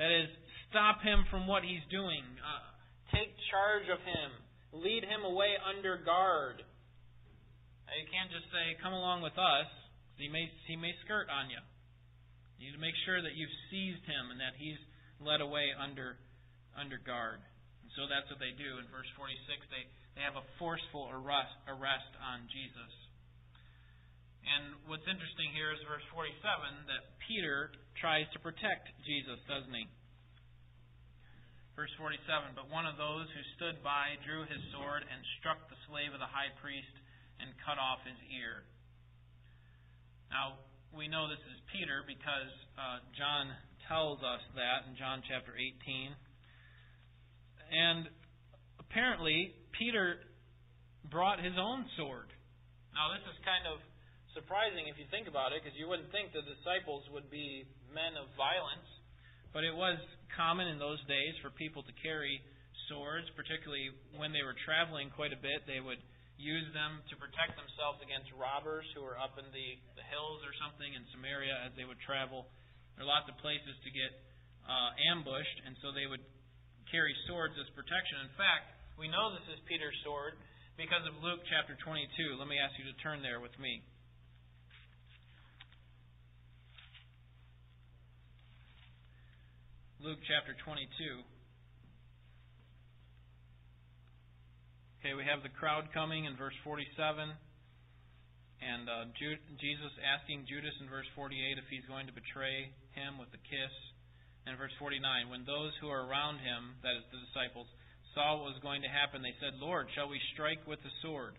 That 0.00 0.08
is, 0.08 0.28
stop 0.72 1.04
him 1.04 1.28
from 1.28 1.44
what 1.44 1.64
he's 1.64 1.84
doing. 1.92 2.24
Uh, 2.40 2.64
take 3.12 3.32
charge 3.52 3.88
of 3.92 4.00
him. 4.00 4.30
Lead 4.72 5.04
him 5.04 5.20
away 5.28 5.52
under 5.68 6.00
guard. 6.00 6.64
Now, 7.84 7.94
you 8.00 8.08
can't 8.08 8.32
just 8.32 8.48
say, 8.48 8.72
come 8.80 8.96
along 8.96 9.20
with 9.20 9.36
us. 9.36 9.68
He 10.16 10.32
may, 10.32 10.48
he 10.64 10.80
may 10.80 10.96
skirt 11.04 11.28
on 11.28 11.52
you. 11.52 11.60
You 12.56 12.72
need 12.72 12.76
to 12.76 12.80
make 12.80 12.96
sure 13.04 13.20
that 13.20 13.36
you've 13.36 13.52
seized 13.68 14.04
him 14.08 14.32
and 14.32 14.40
that 14.40 14.56
he's 14.56 14.80
led 15.20 15.44
away 15.44 15.76
under, 15.76 16.16
under 16.72 16.96
guard. 16.96 17.44
So 17.96 18.08
that's 18.08 18.28
what 18.32 18.40
they 18.40 18.56
do. 18.56 18.80
In 18.80 18.88
verse 18.88 19.08
46, 19.20 19.36
they, 19.68 19.84
they 20.16 20.24
have 20.24 20.40
a 20.40 20.46
forceful 20.56 21.12
arrest, 21.12 21.52
arrest 21.68 22.12
on 22.24 22.48
Jesus. 22.48 22.92
And 24.42 24.74
what's 24.90 25.06
interesting 25.06 25.52
here 25.54 25.70
is 25.70 25.78
verse 25.86 26.04
47 26.10 26.88
that 26.90 27.14
Peter 27.28 27.70
tries 28.00 28.26
to 28.34 28.42
protect 28.42 28.90
Jesus, 29.06 29.38
doesn't 29.46 29.70
he? 29.70 29.86
Verse 31.78 31.92
47 32.00 32.56
But 32.56 32.68
one 32.68 32.84
of 32.84 32.98
those 32.98 33.30
who 33.32 33.42
stood 33.56 33.80
by 33.84 34.18
drew 34.26 34.44
his 34.48 34.60
sword 34.74 35.06
and 35.06 35.20
struck 35.38 35.62
the 35.68 35.78
slave 35.88 36.12
of 36.12 36.20
the 36.20 36.28
high 36.28 36.52
priest 36.58 36.96
and 37.38 37.52
cut 37.62 37.78
off 37.78 38.02
his 38.04 38.18
ear. 38.34 38.66
Now, 40.28 40.58
we 40.92 41.08
know 41.08 41.28
this 41.28 41.40
is 41.48 41.58
Peter 41.72 42.04
because 42.04 42.52
uh, 42.76 43.00
John 43.16 43.52
tells 43.88 44.20
us 44.20 44.42
that 44.56 44.88
in 44.88 44.96
John 44.96 45.24
chapter 45.24 45.56
18. 45.56 46.31
And 47.72 48.12
apparently, 48.76 49.56
Peter 49.72 50.20
brought 51.08 51.40
his 51.40 51.56
own 51.56 51.88
sword. 51.96 52.28
Now, 52.92 53.16
this 53.16 53.24
is 53.32 53.40
kind 53.48 53.64
of 53.64 53.80
surprising 54.36 54.92
if 54.92 55.00
you 55.00 55.08
think 55.08 55.24
about 55.24 55.56
it, 55.56 55.64
because 55.64 55.72
you 55.80 55.88
wouldn't 55.88 56.12
think 56.12 56.36
the 56.36 56.44
disciples 56.44 57.08
would 57.08 57.32
be 57.32 57.64
men 57.96 58.12
of 58.20 58.28
violence. 58.36 58.84
But 59.56 59.64
it 59.64 59.72
was 59.72 59.96
common 60.36 60.68
in 60.68 60.76
those 60.76 61.00
days 61.08 61.36
for 61.40 61.52
people 61.52 61.80
to 61.84 61.94
carry 62.00 62.40
swords, 62.88 63.28
particularly 63.36 63.92
when 64.16 64.32
they 64.32 64.44
were 64.44 64.56
traveling 64.68 65.08
quite 65.12 65.32
a 65.32 65.40
bit. 65.40 65.64
They 65.64 65.80
would 65.80 66.00
use 66.40 66.68
them 66.72 67.00
to 67.08 67.14
protect 67.16 67.56
themselves 67.56 68.00
against 68.04 68.32
robbers 68.36 68.84
who 68.96 69.04
were 69.04 69.16
up 69.20 69.36
in 69.40 69.48
the, 69.52 69.68
the 69.96 70.04
hills 70.08 70.40
or 70.44 70.52
something 70.60 70.88
in 70.92 71.04
Samaria 71.12 71.68
as 71.68 71.72
they 71.76 71.84
would 71.84 72.00
travel. 72.04 72.48
There 72.96 73.04
are 73.04 73.08
lots 73.08 73.28
of 73.28 73.36
places 73.40 73.76
to 73.84 73.90
get 73.92 74.12
uh, 74.64 74.90
ambushed, 75.12 75.58
and 75.64 75.76
so 75.80 75.92
they 75.92 76.08
would 76.08 76.24
carry 76.90 77.14
swords 77.28 77.54
as 77.60 77.68
protection. 77.76 78.24
In 78.26 78.32
fact, 78.34 78.72
we 78.98 79.06
know 79.06 79.30
this 79.32 79.46
is 79.52 79.58
Peter's 79.68 79.96
sword 80.02 80.34
because 80.80 81.04
of 81.04 81.14
Luke 81.20 81.44
chapter 81.46 81.76
22. 81.78 82.40
Let 82.40 82.48
me 82.48 82.56
ask 82.58 82.72
you 82.80 82.86
to 82.88 82.96
turn 83.04 83.20
there 83.20 83.38
with 83.38 83.54
me. 83.60 83.84
Luke 90.02 90.18
chapter 90.26 90.58
22. 90.66 90.88
Okay, 94.98 95.14
we 95.14 95.22
have 95.22 95.46
the 95.46 95.54
crowd 95.54 95.90
coming 95.94 96.26
in 96.26 96.34
verse 96.34 96.54
47, 96.62 96.90
and 98.62 98.84
uh, 98.86 99.10
Jesus 99.18 99.92
asking 100.02 100.46
Judas 100.50 100.74
in 100.82 100.90
verse 100.90 101.06
48 101.14 101.58
if 101.58 101.66
he's 101.70 101.86
going 101.86 102.06
to 102.06 102.14
betray 102.14 102.70
him 102.94 103.18
with 103.18 103.30
a 103.30 103.42
kiss. 103.46 103.74
And 104.46 104.58
verse 104.58 104.74
49, 104.82 105.30
when 105.30 105.46
those 105.46 105.70
who 105.78 105.86
are 105.86 106.02
around 106.02 106.42
him, 106.42 106.74
that 106.82 106.98
is 106.98 107.06
the 107.14 107.22
disciples, 107.30 107.70
saw 108.14 108.36
what 108.36 108.52
was 108.52 108.60
going 108.60 108.82
to 108.82 108.90
happen, 108.90 109.22
they 109.22 109.36
said, 109.38 109.56
Lord, 109.62 109.86
shall 109.94 110.10
we 110.10 110.20
strike 110.34 110.60
with 110.66 110.82
the 110.82 110.92
sword? 111.00 111.38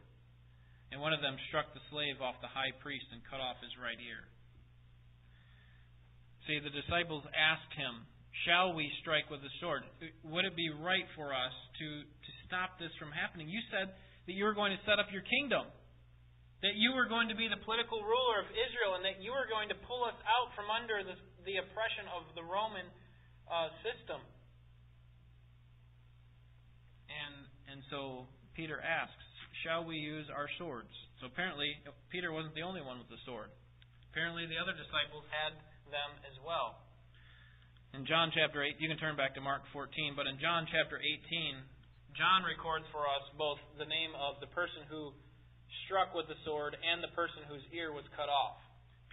And 0.90 1.02
one 1.02 1.14
of 1.14 1.22
them 1.22 1.36
struck 1.50 1.74
the 1.74 1.84
slave 1.90 2.22
off 2.22 2.40
the 2.40 2.50
high 2.50 2.72
priest 2.80 3.10
and 3.12 3.22
cut 3.26 3.42
off 3.42 3.58
his 3.60 3.74
right 3.82 3.98
ear. 3.98 4.24
See, 6.46 6.60
the 6.60 6.74
disciples 6.74 7.24
asked 7.34 7.72
him, 7.74 8.06
Shall 8.46 8.74
we 8.74 8.90
strike 9.06 9.30
with 9.30 9.46
the 9.46 9.54
sword? 9.62 9.86
Would 10.26 10.46
it 10.46 10.58
be 10.58 10.74
right 10.74 11.06
for 11.14 11.32
us 11.32 11.54
to, 11.80 11.88
to 12.02 12.32
stop 12.50 12.82
this 12.82 12.92
from 12.98 13.14
happening? 13.14 13.46
You 13.46 13.62
said 13.70 13.94
that 13.94 14.34
you 14.34 14.44
were 14.44 14.58
going 14.58 14.74
to 14.74 14.82
set 14.90 14.98
up 14.98 15.14
your 15.14 15.24
kingdom, 15.24 15.70
that 16.66 16.74
you 16.74 16.98
were 16.98 17.06
going 17.06 17.30
to 17.30 17.38
be 17.38 17.46
the 17.46 17.62
political 17.62 18.02
ruler 18.02 18.42
of 18.42 18.50
Israel, 18.50 18.98
and 18.98 19.06
that 19.06 19.22
you 19.22 19.32
were 19.32 19.46
going 19.48 19.70
to 19.70 19.78
pull 19.86 20.04
us 20.04 20.18
out 20.26 20.50
from 20.58 20.68
under 20.74 21.06
the, 21.06 21.16
the 21.44 21.60
oppression 21.60 22.08
of 22.12 22.28
the 22.36 22.44
Roman 22.44 22.88
uh, 23.48 23.70
system. 23.84 24.20
And, 27.12 27.36
and 27.70 27.80
so 27.92 28.28
Peter 28.56 28.80
asks, 28.80 29.24
Shall 29.64 29.88
we 29.88 29.96
use 29.96 30.28
our 30.28 30.52
swords? 30.60 30.92
So 31.24 31.32
apparently, 31.32 31.72
Peter 32.12 32.36
wasn't 32.36 32.52
the 32.52 32.68
only 32.68 32.84
one 32.84 33.00
with 33.00 33.08
the 33.08 33.22
sword. 33.24 33.48
Apparently, 34.12 34.44
the 34.44 34.60
other 34.60 34.76
disciples 34.76 35.24
had 35.32 35.56
them 35.88 36.12
as 36.28 36.36
well. 36.44 36.84
In 37.96 38.04
John 38.04 38.34
chapter 38.34 38.60
8, 38.60 38.82
you 38.82 38.90
can 38.90 39.00
turn 39.00 39.16
back 39.16 39.38
to 39.38 39.42
Mark 39.42 39.64
14, 39.72 40.18
but 40.18 40.28
in 40.28 40.36
John 40.42 40.68
chapter 40.68 41.00
18, 41.00 41.64
John 42.18 42.44
records 42.44 42.84
for 42.92 43.06
us 43.06 43.24
both 43.38 43.62
the 43.78 43.88
name 43.88 44.12
of 44.18 44.42
the 44.42 44.50
person 44.52 44.84
who 44.90 45.14
struck 45.86 46.12
with 46.12 46.26
the 46.28 46.38
sword 46.44 46.76
and 46.76 47.00
the 47.00 47.14
person 47.16 47.46
whose 47.48 47.64
ear 47.72 47.96
was 47.96 48.06
cut 48.18 48.28
off. 48.28 48.60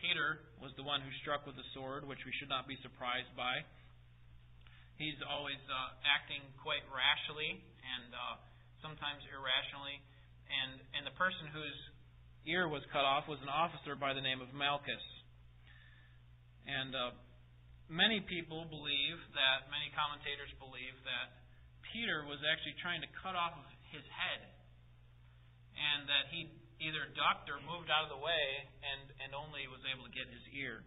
Peter 0.00 0.40
was 0.58 0.72
the 0.80 0.84
one 0.84 1.04
who 1.04 1.12
struck 1.20 1.44
with 1.44 1.54
the 1.60 1.68
sword, 1.76 2.08
which 2.08 2.24
we 2.24 2.32
should 2.40 2.48
not 2.48 2.64
be 2.64 2.80
surprised 2.80 3.30
by. 3.36 3.60
He's 4.96 5.16
always 5.24 5.60
uh, 5.68 5.96
acting 6.04 6.40
quite 6.60 6.84
rashly 6.88 7.60
and 7.60 8.08
uh, 8.12 8.36
sometimes 8.80 9.24
irrationally. 9.28 10.00
And, 10.48 10.80
and 10.96 11.02
the 11.04 11.16
person 11.16 11.48
whose 11.52 11.78
ear 12.48 12.68
was 12.68 12.84
cut 12.92 13.04
off 13.04 13.28
was 13.28 13.40
an 13.44 13.52
officer 13.52 13.96
by 13.96 14.16
the 14.16 14.24
name 14.24 14.40
of 14.40 14.52
Malchus. 14.56 15.04
And 16.64 16.92
uh, 16.92 17.16
many 17.88 18.24
people 18.24 18.68
believe 18.68 19.18
that, 19.36 19.68
many 19.68 19.92
commentators 19.92 20.52
believe 20.60 20.96
that 21.04 21.40
Peter 21.92 22.24
was 22.24 22.40
actually 22.44 22.76
trying 22.80 23.00
to 23.04 23.10
cut 23.20 23.36
off 23.36 23.56
his 23.90 24.04
head 24.08 24.40
and 25.80 26.06
that 26.06 26.30
he 26.30 26.52
either 26.80 27.04
ducked 27.12 27.52
or 27.52 27.60
moved 27.62 27.92
out 27.92 28.08
of 28.08 28.12
the 28.12 28.20
way 28.20 28.46
and, 28.80 29.12
and 29.20 29.30
only 29.36 29.68
was 29.68 29.84
able 29.84 30.08
to 30.08 30.14
get 30.16 30.24
his 30.32 30.44
ear. 30.56 30.80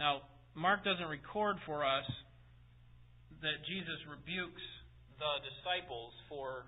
Now, 0.00 0.26
Mark 0.56 0.82
doesn't 0.82 1.06
record 1.06 1.60
for 1.68 1.84
us 1.84 2.08
that 3.44 3.60
Jesus 3.68 4.00
rebukes 4.08 4.64
the 5.20 5.32
disciples 5.44 6.16
for 6.32 6.66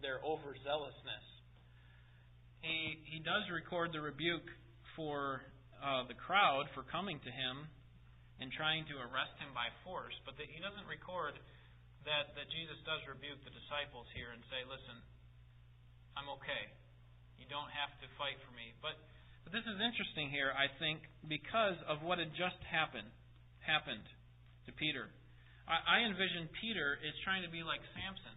their 0.00 0.24
overzealousness. 0.24 1.26
He, 2.64 2.98
he 3.04 3.18
does 3.20 3.44
record 3.52 3.92
the 3.92 4.00
rebuke 4.00 4.48
for 4.96 5.44
uh, 5.84 6.08
the 6.08 6.16
crowd 6.16 6.72
for 6.72 6.80
coming 6.88 7.20
to 7.20 7.30
him 7.30 7.68
and 8.40 8.48
trying 8.56 8.88
to 8.88 8.96
arrest 8.98 9.36
him 9.38 9.52
by 9.52 9.68
force, 9.84 10.16
but 10.24 10.34
that 10.40 10.48
he 10.48 10.58
doesn't 10.58 10.88
record 10.88 11.36
that, 12.08 12.32
that 12.36 12.48
Jesus 12.50 12.76
does 12.88 13.04
rebuke 13.04 13.40
the 13.44 13.52
disciples 13.52 14.08
here 14.16 14.32
and 14.32 14.40
say, 14.48 14.64
listen, 14.64 14.96
I'm 16.16 16.28
okay. 16.40 16.64
You 17.44 17.52
don't 17.52 17.68
have 17.76 17.92
to 18.00 18.08
fight 18.16 18.40
for 18.40 18.56
me. 18.56 18.72
But, 18.80 18.96
but 19.44 19.52
this 19.52 19.68
is 19.68 19.76
interesting 19.76 20.32
here, 20.32 20.48
I 20.56 20.72
think, 20.80 21.04
because 21.28 21.76
of 21.84 22.00
what 22.00 22.16
had 22.16 22.32
just 22.32 22.56
happened 22.64 23.12
happened 23.60 24.04
to 24.64 24.72
Peter. 24.72 25.12
I, 25.68 26.00
I 26.00 26.08
envision 26.08 26.48
Peter 26.64 26.96
is 27.04 27.12
trying 27.20 27.44
to 27.44 27.52
be 27.52 27.60
like 27.60 27.84
Samson. 27.92 28.32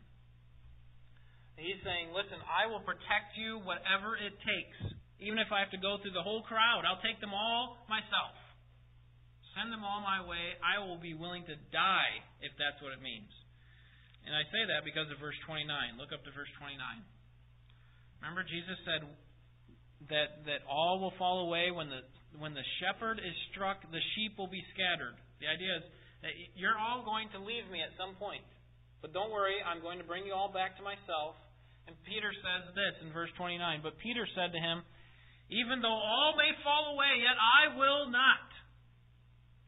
He's 1.56 1.80
saying, 1.88 2.12
Listen, 2.12 2.36
I 2.44 2.68
will 2.68 2.84
protect 2.84 3.40
you 3.40 3.64
whatever 3.64 4.20
it 4.20 4.36
takes. 4.44 4.80
Even 5.24 5.40
if 5.40 5.56
I 5.56 5.64
have 5.64 5.72
to 5.72 5.80
go 5.80 6.04
through 6.04 6.14
the 6.14 6.22
whole 6.22 6.44
crowd, 6.44 6.84
I'll 6.84 7.00
take 7.00 7.24
them 7.24 7.32
all 7.32 7.80
myself. 7.88 8.36
Send 9.56 9.72
them 9.72 9.88
all 9.88 10.04
my 10.04 10.20
way. 10.20 10.54
I 10.60 10.84
will 10.84 11.00
be 11.00 11.16
willing 11.16 11.48
to 11.48 11.56
die 11.72 12.14
if 12.44 12.52
that's 12.60 12.78
what 12.84 12.92
it 12.92 13.00
means. 13.00 13.32
And 14.28 14.36
I 14.36 14.44
say 14.52 14.68
that 14.68 14.84
because 14.84 15.08
of 15.08 15.18
verse 15.24 15.40
29. 15.48 15.64
Look 15.96 16.12
up 16.12 16.22
to 16.28 16.32
verse 16.36 16.52
29. 16.60 16.78
Remember, 18.22 18.44
Jesus 18.44 18.78
said 18.84 19.06
that, 20.10 20.46
that 20.46 20.62
all 20.70 21.00
will 21.00 21.14
fall 21.18 21.46
away 21.46 21.70
when 21.72 21.90
the, 21.90 22.02
when 22.38 22.54
the 22.54 22.66
shepherd 22.82 23.20
is 23.20 23.36
struck, 23.54 23.82
the 23.90 24.04
sheep 24.16 24.38
will 24.38 24.50
be 24.50 24.64
scattered. 24.74 25.18
The 25.42 25.48
idea 25.50 25.82
is 25.82 25.86
that 26.26 26.34
you're 26.58 26.78
all 26.78 27.06
going 27.06 27.30
to 27.38 27.40
leave 27.40 27.70
me 27.70 27.82
at 27.82 27.94
some 27.98 28.18
point. 28.18 28.46
But 29.02 29.14
don't 29.14 29.30
worry, 29.30 29.62
I'm 29.62 29.82
going 29.82 30.02
to 30.02 30.08
bring 30.08 30.26
you 30.26 30.34
all 30.34 30.50
back 30.50 30.78
to 30.82 30.84
myself. 30.84 31.38
And 31.86 31.96
Peter 32.04 32.34
says 32.34 32.74
this 32.74 32.94
in 33.06 33.14
verse 33.14 33.32
29 33.38 33.62
But 33.86 33.96
Peter 34.02 34.26
said 34.34 34.52
to 34.52 34.60
him, 34.60 34.84
Even 35.54 35.80
though 35.80 35.94
all 35.94 36.34
may 36.36 36.52
fall 36.66 36.98
away, 36.98 37.22
yet 37.22 37.38
I 37.38 37.78
will 37.78 38.10
not. 38.10 38.50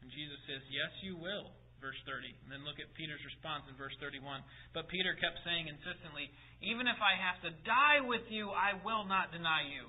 And 0.02 0.10
Jesus 0.10 0.36
says, 0.44 0.60
Yes, 0.68 0.90
you 1.06 1.16
will. 1.16 1.54
Verse 1.80 1.98
30. 2.04 2.28
And 2.44 2.48
then 2.52 2.62
look 2.68 2.76
at 2.76 2.92
Peter's 2.92 3.24
response 3.24 3.64
in 3.66 3.74
verse 3.80 3.96
31. 3.98 4.44
But 4.76 4.92
Peter 4.92 5.16
kept 5.16 5.40
saying 5.48 5.66
insistently, 5.66 6.28
Even 6.60 6.84
if 6.84 7.00
I 7.00 7.16
have 7.16 7.40
to 7.42 7.50
die 7.64 8.04
with 8.04 8.24
you, 8.28 8.52
I 8.52 8.76
will 8.84 9.08
not 9.08 9.32
deny 9.32 9.64
you. 9.64 9.88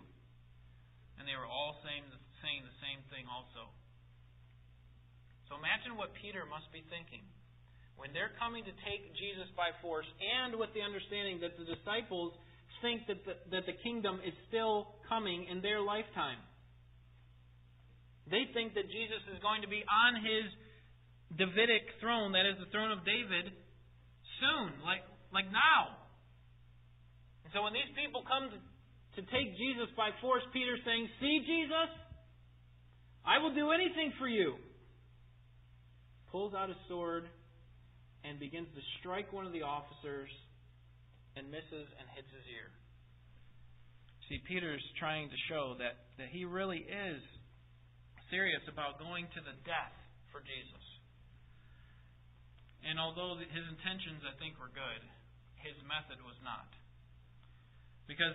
And 1.19 1.27
they 1.27 1.35
were 1.35 1.47
all 1.47 1.77
saying 1.83 2.07
the, 2.07 2.19
saying 2.39 2.63
the 2.63 2.79
same 2.79 3.03
thing 3.11 3.27
also. 3.27 3.69
So 5.51 5.59
imagine 5.59 5.99
what 5.99 6.15
Peter 6.15 6.47
must 6.47 6.71
be 6.71 6.79
thinking 6.87 7.27
when 8.01 8.09
they're 8.17 8.33
coming 8.41 8.65
to 8.65 8.73
take 8.81 9.13
Jesus 9.13 9.45
by 9.53 9.69
force, 9.77 10.09
and 10.17 10.57
with 10.57 10.73
the 10.73 10.81
understanding 10.81 11.37
that 11.45 11.53
the 11.53 11.69
disciples 11.69 12.33
think 12.81 13.05
that 13.05 13.21
the, 13.29 13.37
that 13.53 13.69
the 13.69 13.77
kingdom 13.85 14.17
is 14.25 14.33
still 14.49 14.97
coming 15.05 15.45
in 15.45 15.61
their 15.61 15.77
lifetime. 15.77 16.41
They 18.25 18.49
think 18.57 18.73
that 18.73 18.89
Jesus 18.89 19.21
is 19.29 19.37
going 19.45 19.61
to 19.61 19.69
be 19.69 19.85
on 19.85 20.17
his 20.17 20.49
Davidic 21.37 21.99
throne, 21.99 22.33
that 22.33 22.45
is 22.45 22.59
the 22.59 22.69
throne 22.71 22.91
of 22.91 23.05
David, 23.07 23.51
soon, 24.39 24.83
like, 24.83 25.05
like 25.31 25.47
now. 25.47 25.95
And 27.45 27.51
so 27.53 27.63
when 27.63 27.71
these 27.73 27.91
people 27.95 28.23
come 28.27 28.51
to, 28.51 28.59
to 28.59 29.21
take 29.31 29.55
Jesus 29.55 29.87
by 29.95 30.11
force, 30.19 30.43
Peter's 30.51 30.83
saying, 30.83 31.07
See, 31.19 31.43
Jesus, 31.43 31.89
I 33.23 33.39
will 33.39 33.53
do 33.53 33.71
anything 33.71 34.11
for 34.19 34.27
you. 34.27 34.57
Pulls 36.31 36.53
out 36.55 36.69
his 36.69 36.79
sword 36.87 37.27
and 38.23 38.39
begins 38.39 38.67
to 38.75 38.81
strike 38.99 39.31
one 39.33 39.45
of 39.45 39.53
the 39.53 39.63
officers 39.63 40.29
and 41.35 41.47
misses 41.51 41.87
and 41.99 42.05
hits 42.15 42.27
his 42.31 42.45
ear. 42.51 42.71
See, 44.29 44.39
Peter's 44.47 44.83
trying 44.95 45.27
to 45.27 45.39
show 45.51 45.75
that, 45.79 46.07
that 46.15 46.31
he 46.31 46.45
really 46.45 46.87
is 46.87 47.19
serious 48.31 48.63
about 48.71 48.95
going 48.99 49.27
to 49.35 49.41
the 49.43 49.55
death 49.67 49.95
for 50.31 50.39
Jesus. 50.39 50.83
And 52.81 52.97
although 52.97 53.37
his 53.37 53.65
intentions, 53.69 54.25
I 54.25 54.33
think, 54.41 54.57
were 54.57 54.73
good, 54.73 55.01
his 55.61 55.77
method 55.85 56.17
was 56.25 56.37
not. 56.41 56.69
Because 58.09 58.33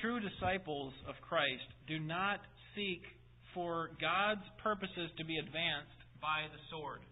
true 0.00 0.22
disciples 0.22 0.94
of 1.10 1.18
Christ 1.26 1.66
do 1.90 1.98
not 1.98 2.38
seek 2.78 3.02
for 3.52 3.90
God's 3.98 4.46
purposes 4.62 5.10
to 5.18 5.24
be 5.26 5.36
advanced 5.42 5.98
by 6.22 6.46
the 6.50 6.62
sword 6.70 7.02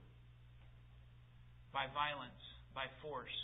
by 1.77 1.93
violence, 1.93 2.41
by 2.73 2.89
force, 3.05 3.37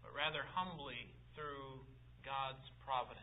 but 0.00 0.08
rather 0.16 0.40
humbly 0.56 0.96
through 1.36 1.84
God's 2.24 2.64
providence. 2.80 3.20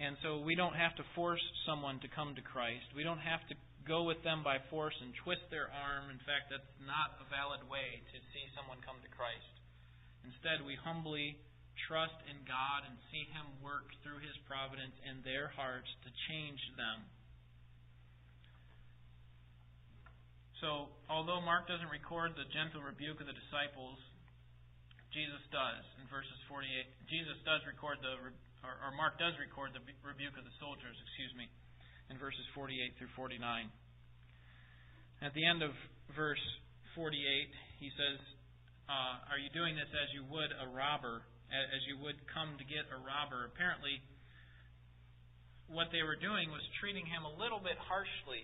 And 0.00 0.16
so 0.24 0.40
we 0.40 0.56
don't 0.56 0.72
have 0.72 0.96
to 0.96 1.04
force 1.12 1.44
someone 1.68 2.00
to 2.00 2.08
come 2.08 2.32
to 2.32 2.40
Christ. 2.40 2.88
We 2.96 3.04
don't 3.04 3.20
have 3.20 3.44
to 3.52 3.54
go 3.88 4.04
with 4.04 4.20
them 4.26 4.44
by 4.44 4.60
force 4.68 4.96
and 5.00 5.12
twist 5.24 5.44
their 5.48 5.68
arm. 5.72 6.12
In 6.12 6.20
fact, 6.24 6.52
that's 6.52 6.72
not 6.84 7.16
a 7.20 7.26
valid 7.28 7.64
way 7.68 8.00
to 8.12 8.18
see 8.32 8.44
someone 8.52 8.80
come 8.84 9.00
to 9.00 9.10
Christ. 9.12 9.54
Instead, 10.24 10.64
we 10.64 10.76
humbly 10.76 11.40
trust 11.88 12.16
in 12.28 12.36
God 12.44 12.84
and 12.84 12.96
see 13.08 13.24
Him 13.32 13.46
work 13.64 13.88
through 14.04 14.20
His 14.20 14.36
providence 14.44 14.94
in 15.04 15.24
their 15.24 15.48
hearts 15.48 15.88
to 16.04 16.10
change 16.28 16.60
them 16.76 17.08
So, 20.60 20.92
although 21.08 21.40
Mark 21.40 21.64
doesn't 21.64 21.88
record 21.88 22.36
the 22.36 22.44
gentle 22.52 22.84
rebuke 22.84 23.16
of 23.16 23.24
the 23.24 23.36
disciples, 23.36 23.96
Jesus 25.08 25.40
does 25.48 25.84
in 25.96 26.04
verses 26.12 26.36
48. 26.52 26.68
Jesus 27.08 27.36
does 27.48 27.64
record 27.64 27.96
the, 28.04 28.12
or, 28.60 28.92
Mark 28.92 29.16
does 29.16 29.32
record 29.40 29.72
the 29.72 29.80
rebuke 30.04 30.36
of 30.36 30.44
the 30.44 30.52
soldiers, 30.60 30.92
excuse 31.08 31.32
me, 31.32 31.48
in 32.10 32.18
verses 32.18 32.42
48 32.58 32.98
through 32.98 33.14
49. 33.14 33.38
At 35.22 35.32
the 35.38 35.46
end 35.46 35.62
of 35.62 35.70
verse 36.18 36.42
48, 36.98 37.14
he 37.78 37.88
says, 37.94 38.18
uh, 38.90 39.30
Are 39.30 39.38
you 39.38 39.48
doing 39.54 39.78
this 39.78 39.88
as 39.94 40.10
you 40.10 40.26
would 40.26 40.50
a 40.50 40.66
robber, 40.74 41.22
as 41.54 41.82
you 41.86 42.02
would 42.02 42.18
come 42.34 42.58
to 42.58 42.66
get 42.66 42.82
a 42.90 42.98
robber? 42.98 43.46
Apparently, 43.46 44.02
what 45.70 45.94
they 45.94 46.02
were 46.02 46.18
doing 46.18 46.50
was 46.50 46.62
treating 46.82 47.06
him 47.06 47.22
a 47.22 47.34
little 47.38 47.62
bit 47.62 47.78
harshly, 47.78 48.42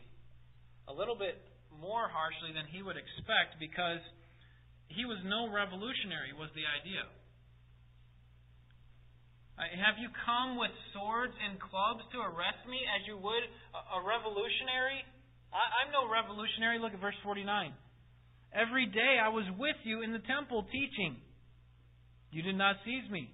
a 0.87 0.95
little 0.95 1.19
bit 1.19 1.35
more 1.75 2.07
harshly 2.07 2.55
than 2.55 2.71
he 2.71 2.87
would 2.87 2.95
expect 2.95 3.59
because 3.59 3.99
he 4.87 5.03
was 5.03 5.19
no 5.27 5.51
revolutionary, 5.51 6.31
was 6.39 6.55
the 6.55 6.63
idea. 6.63 7.03
Uh, 9.57 9.65
have 9.81 9.97
you 9.97 10.13
come 10.29 10.61
with 10.61 10.73
swords 10.93 11.33
and 11.41 11.57
clubs 11.57 12.05
to 12.13 12.21
arrest 12.21 12.61
me 12.69 12.81
as 12.93 13.09
you 13.09 13.17
would 13.17 13.45
a 13.73 14.01
revolutionary? 14.05 15.01
I'm 15.53 15.89
no 15.93 16.05
revolutionary. 16.05 16.77
Look 16.77 16.93
at 16.93 17.01
verse 17.01 17.17
49. 17.25 17.73
Every 18.53 18.87
day 18.87 19.17
I 19.17 19.33
was 19.33 19.49
with 19.57 19.81
you 19.89 20.05
in 20.05 20.13
the 20.13 20.21
temple 20.29 20.69
teaching. 20.69 21.17
You 22.31 22.45
did 22.45 22.57
not 22.61 22.77
seize 22.85 23.09
me. 23.09 23.33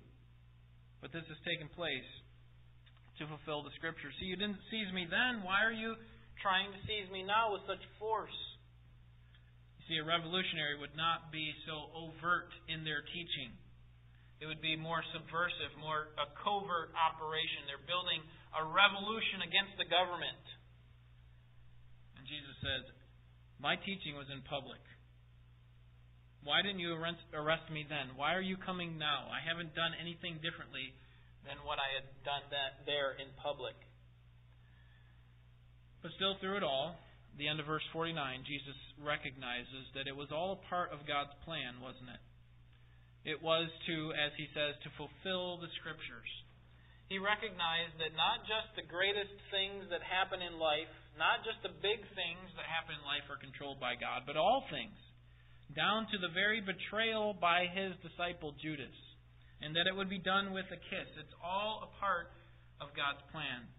But 1.03 1.11
this 1.11 1.27
has 1.27 1.41
taken 1.43 1.67
place 1.75 2.07
to 3.19 3.27
fulfill 3.27 3.67
the 3.67 3.75
scripture. 3.75 4.15
See, 4.23 4.31
you 4.31 4.39
didn't 4.39 4.63
seize 4.71 4.95
me 4.95 5.11
then. 5.11 5.43
Why 5.43 5.67
are 5.67 5.75
you 5.75 5.99
trying 6.43 6.75
to 6.75 6.81
seize 6.91 7.07
me 7.15 7.23
now 7.23 7.55
with 7.55 7.63
such 7.71 7.81
force. 8.03 8.35
You 9.79 9.83
see, 9.87 9.99
a 10.03 10.07
revolutionary 10.07 10.75
would 10.79 10.99
not 10.99 11.31
be 11.31 11.55
so 11.71 11.91
overt 11.95 12.51
in 12.67 12.83
their 12.83 13.07
teaching. 13.15 13.55
It 14.43 14.51
would 14.51 14.59
be 14.59 14.75
more 14.75 15.07
subversive, 15.15 15.71
more 15.79 16.11
a 16.19 16.27
covert 16.43 16.91
operation. 16.99 17.63
They're 17.71 17.87
building 17.87 18.19
a 18.59 18.67
revolution 18.67 19.39
against 19.47 19.79
the 19.79 19.87
government. 19.87 20.43
And 22.19 22.27
Jesus 22.27 22.59
says, 22.59 22.91
My 23.63 23.79
teaching 23.79 24.19
was 24.19 24.27
in 24.35 24.43
public. 24.51 24.83
Why 26.43 26.59
didn't 26.59 26.83
you 26.83 26.91
arrest 26.99 27.71
me 27.71 27.87
then? 27.87 28.19
Why 28.19 28.35
are 28.35 28.43
you 28.43 28.59
coming 28.59 28.99
now? 28.99 29.31
I 29.31 29.39
haven't 29.47 29.79
done 29.79 29.95
anything 29.95 30.43
differently 30.43 30.91
than 31.47 31.63
what 31.63 31.79
I 31.79 32.03
had 32.03 32.11
done 32.27 32.43
that 32.51 32.83
there 32.83 33.15
in 33.15 33.31
public. 33.39 33.79
But 36.03 36.11
still, 36.19 36.35
through 36.43 36.59
it 36.59 36.67
all, 36.67 36.99
the 37.39 37.47
end 37.47 37.63
of 37.63 37.71
verse 37.71 37.87
49, 37.95 38.19
Jesus 38.43 38.75
recognizes 38.99 39.87
that 39.95 40.11
it 40.11 40.19
was 40.19 40.35
all 40.35 40.59
a 40.59 40.61
part 40.67 40.91
of 40.91 41.07
God's 41.07 41.31
plan, 41.47 41.79
wasn't 41.79 42.11
it? 42.11 42.23
It 43.23 43.39
was 43.39 43.71
to, 43.87 43.97
as 44.19 44.35
he 44.35 44.51
says, 44.51 44.75
to 44.83 44.91
fulfill 44.99 45.63
the 45.63 45.71
Scriptures. 45.79 46.31
He 47.07 47.23
recognized 47.23 48.01
that 48.03 48.19
not 48.19 48.43
just 48.49 48.75
the 48.75 48.89
greatest 48.89 49.37
things 49.55 49.87
that 49.95 50.03
happen 50.03 50.43
in 50.43 50.59
life, 50.59 50.91
not 51.15 51.47
just 51.47 51.63
the 51.63 51.77
big 51.85 52.03
things 52.19 52.47
that 52.59 52.67
happen 52.67 52.99
in 52.99 53.05
life 53.05 53.29
are 53.31 53.39
controlled 53.39 53.79
by 53.79 53.95
God, 53.95 54.25
but 54.27 54.35
all 54.35 54.65
things, 54.73 54.97
down 55.77 56.09
to 56.11 56.19
the 56.19 56.33
very 56.35 56.65
betrayal 56.65 57.37
by 57.37 57.69
his 57.71 57.95
disciple 58.03 58.57
Judas, 58.59 58.97
and 59.61 59.77
that 59.77 59.87
it 59.87 59.95
would 59.95 60.11
be 60.11 60.19
done 60.19 60.51
with 60.51 60.67
a 60.73 60.81
kiss. 60.89 61.09
It's 61.21 61.37
all 61.39 61.87
a 61.87 61.91
part 62.01 62.33
of 62.81 62.91
God's 62.97 63.23
plan. 63.31 63.71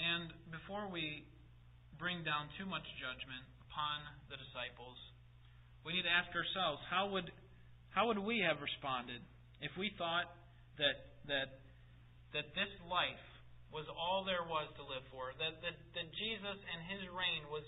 And 0.00 0.32
before 0.48 0.88
we 0.88 1.28
bring 2.00 2.24
down 2.24 2.48
too 2.56 2.64
much 2.64 2.88
judgment 2.96 3.44
upon 3.70 4.02
the 4.26 4.34
disciples, 4.34 4.98
we 5.86 5.94
need 5.94 6.02
to 6.02 6.10
ask 6.10 6.34
ourselves 6.34 6.82
how 6.90 7.14
would 7.14 7.30
how 7.94 8.10
would 8.10 8.18
we 8.18 8.42
have 8.42 8.58
responded 8.58 9.22
if 9.62 9.70
we 9.78 9.94
thought 9.94 10.26
that 10.82 10.98
that 11.30 11.62
that 12.34 12.50
this 12.58 12.70
life 12.90 13.26
was 13.70 13.86
all 13.94 14.26
there 14.26 14.42
was 14.42 14.66
to 14.74 14.82
live 14.82 15.06
for, 15.14 15.30
that 15.38 15.62
that, 15.62 15.78
that 15.94 16.08
Jesus 16.18 16.58
and 16.58 16.78
his 16.90 17.06
reign 17.14 17.46
was 17.46 17.62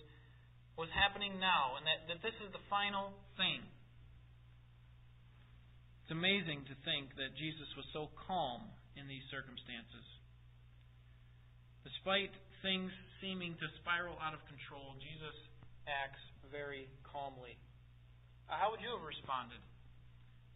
was 0.74 0.90
happening 0.90 1.38
now 1.38 1.78
and 1.78 1.84
that, 1.86 2.00
that 2.10 2.20
this 2.26 2.34
is 2.42 2.50
the 2.50 2.64
final 2.66 3.14
thing. 3.38 3.62
It's 6.02 6.10
amazing 6.10 6.66
to 6.66 6.74
think 6.82 7.12
that 7.20 7.36
Jesus 7.38 7.68
was 7.78 7.86
so 7.94 8.10
calm 8.26 8.66
in 8.98 9.06
these 9.06 9.22
circumstances. 9.30 10.06
Despite 11.84 12.32
things 12.64 12.90
seeming 13.20 13.54
to 13.60 13.66
spiral 13.84 14.16
out 14.18 14.34
of 14.34 14.42
control, 14.48 14.96
Jesus 14.98 15.36
acts 15.88 16.22
very 16.50 16.88
calmly. 17.06 17.56
Uh, 18.48 18.58
how 18.58 18.70
would 18.70 18.80
you 18.80 18.92
have 18.92 19.04
responded? 19.04 19.60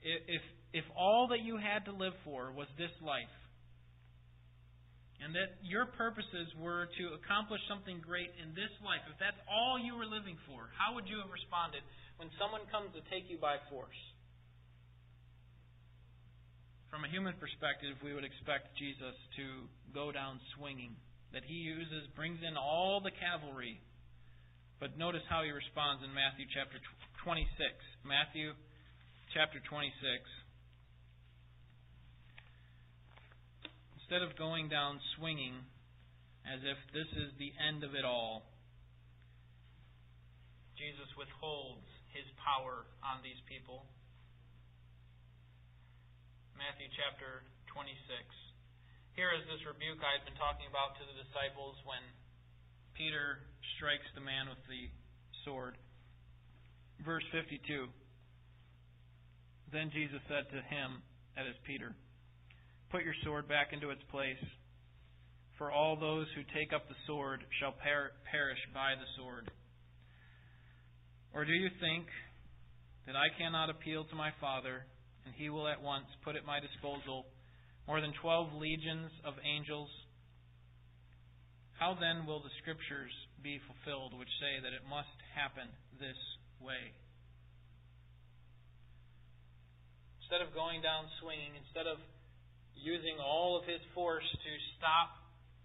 If, 0.02 0.42
if 0.72 0.86
all 0.94 1.28
that 1.34 1.42
you 1.42 1.58
had 1.58 1.84
to 1.90 1.92
live 1.92 2.14
for 2.22 2.52
was 2.52 2.68
this 2.78 2.92
life, 3.02 3.32
and 5.18 5.32
that 5.32 5.56
your 5.64 5.88
purposes 5.96 6.52
were 6.60 6.86
to 7.00 7.04
accomplish 7.16 7.64
something 7.66 8.04
great 8.04 8.30
in 8.36 8.52
this 8.52 8.70
life, 8.84 9.00
if 9.08 9.16
that's 9.16 9.40
all 9.48 9.80
you 9.80 9.96
were 9.96 10.04
living 10.04 10.36
for, 10.44 10.68
how 10.76 10.92
would 10.92 11.08
you 11.08 11.16
have 11.24 11.32
responded 11.32 11.80
when 12.20 12.28
someone 12.36 12.62
comes 12.68 12.92
to 12.92 13.00
take 13.08 13.24
you 13.32 13.40
by 13.40 13.56
force? 13.72 13.96
From 16.92 17.02
a 17.02 17.10
human 17.10 17.34
perspective, 17.40 17.96
we 18.04 18.12
would 18.12 18.28
expect 18.28 18.76
Jesus 18.76 19.16
to 19.40 19.66
go 19.96 20.12
down 20.12 20.38
swinging 20.54 20.94
that 21.32 21.42
he 21.44 21.58
uses 21.58 22.06
brings 22.14 22.38
in 22.40 22.56
all 22.56 23.00
the 23.02 23.12
cavalry. 23.12 23.80
But 24.76 25.00
notice 25.00 25.24
how 25.32 25.40
he 25.40 25.48
responds 25.50 26.04
in 26.04 26.12
Matthew 26.12 26.44
chapter 26.52 26.76
26. 27.24 27.48
Matthew 28.04 28.52
chapter 29.32 29.56
26. 29.64 29.88
Instead 33.96 34.20
of 34.20 34.36
going 34.36 34.68
down 34.68 35.00
swinging 35.16 35.64
as 36.44 36.60
if 36.60 36.76
this 36.92 37.08
is 37.16 37.32
the 37.40 37.56
end 37.56 37.88
of 37.88 37.96
it 37.96 38.04
all, 38.04 38.44
Jesus 40.76 41.08
withholds 41.16 41.88
his 42.12 42.28
power 42.36 42.84
on 43.00 43.24
these 43.24 43.40
people. 43.48 43.88
Matthew 46.52 46.92
chapter 46.92 47.40
26. 47.72 47.96
Here 49.16 49.32
is 49.32 49.40
this 49.48 49.64
rebuke 49.64 50.04
I 50.04 50.20
had 50.20 50.28
been 50.28 50.36
talking 50.36 50.68
about 50.68 51.00
to 51.00 51.04
the 51.08 51.16
disciples 51.16 51.80
when 51.88 52.04
Peter 52.96 53.44
strikes 53.76 54.08
the 54.16 54.24
man 54.24 54.48
with 54.48 54.60
the 54.68 54.88
sword. 55.44 55.76
Verse 57.04 57.24
52. 57.32 57.86
Then 59.72 59.92
Jesus 59.92 60.20
said 60.28 60.48
to 60.48 60.60
him, 60.72 61.04
that 61.36 61.44
is 61.44 61.56
Peter, 61.68 61.92
Put 62.90 63.04
your 63.04 63.18
sword 63.24 63.48
back 63.48 63.76
into 63.76 63.90
its 63.90 64.00
place, 64.10 64.40
for 65.58 65.70
all 65.70 66.00
those 66.00 66.26
who 66.34 66.42
take 66.56 66.72
up 66.72 66.88
the 66.88 66.96
sword 67.06 67.44
shall 67.60 67.72
per- 67.72 68.16
perish 68.30 68.62
by 68.72 68.94
the 68.96 69.08
sword. 69.20 69.50
Or 71.34 71.44
do 71.44 71.52
you 71.52 71.68
think 71.80 72.06
that 73.06 73.16
I 73.16 73.28
cannot 73.38 73.70
appeal 73.70 74.04
to 74.04 74.16
my 74.16 74.30
Father, 74.40 74.86
and 75.24 75.34
he 75.36 75.50
will 75.50 75.68
at 75.68 75.82
once 75.82 76.06
put 76.24 76.36
at 76.36 76.46
my 76.46 76.60
disposal 76.60 77.26
more 77.86 78.00
than 78.00 78.12
twelve 78.20 78.52
legions 78.54 79.10
of 79.24 79.34
angels. 79.44 79.90
How 81.76 81.92
then 81.92 82.24
will 82.24 82.40
the 82.40 82.52
Scriptures 82.64 83.12
be 83.44 83.60
fulfilled 83.68 84.16
which 84.16 84.32
say 84.40 84.60
that 84.64 84.72
it 84.72 84.84
must 84.88 85.12
happen 85.36 85.68
this 86.00 86.16
way? 86.56 86.92
Instead 90.24 90.40
of 90.40 90.56
going 90.56 90.80
down 90.80 91.04
swinging, 91.20 91.52
instead 91.54 91.86
of 91.86 92.00
using 92.74 93.20
all 93.20 93.60
of 93.60 93.68
his 93.68 93.78
force 93.92 94.26
to 94.26 94.52
stop 94.80 95.20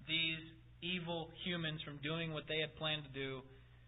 these 0.05 0.43
evil 0.83 1.31
humans 1.47 1.79
from 1.81 1.97
doing 2.03 2.35
what 2.35 2.45
they 2.45 2.59
had 2.59 2.75
planned 2.75 3.07
to 3.07 3.13
do, 3.15 3.41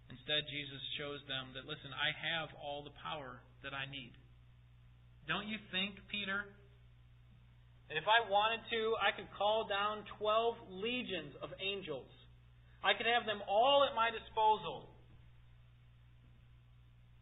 instead 0.09 0.47
Jesus 0.47 0.81
shows 0.95 1.19
them 1.27 1.51
that, 1.53 1.67
listen, 1.67 1.91
I 1.91 2.15
have 2.15 2.49
all 2.57 2.87
the 2.87 2.95
power 3.03 3.43
that 3.67 3.75
I 3.75 3.85
need. 3.91 4.15
Don't 5.27 5.51
you 5.51 5.59
think, 5.75 5.99
Peter, 6.07 6.47
and 7.89 7.99
if 7.99 8.07
I 8.07 8.25
wanted 8.29 8.63
to, 8.71 8.81
I 8.97 9.11
could 9.11 9.27
call 9.37 9.67
down 9.67 10.05
12 10.19 10.81
legions 10.81 11.35
of 11.43 11.51
angels. 11.59 12.09
I 12.83 12.95
could 12.95 13.07
have 13.07 13.25
them 13.25 13.39
all 13.47 13.87
at 13.87 13.95
my 13.95 14.11
disposal. 14.11 14.87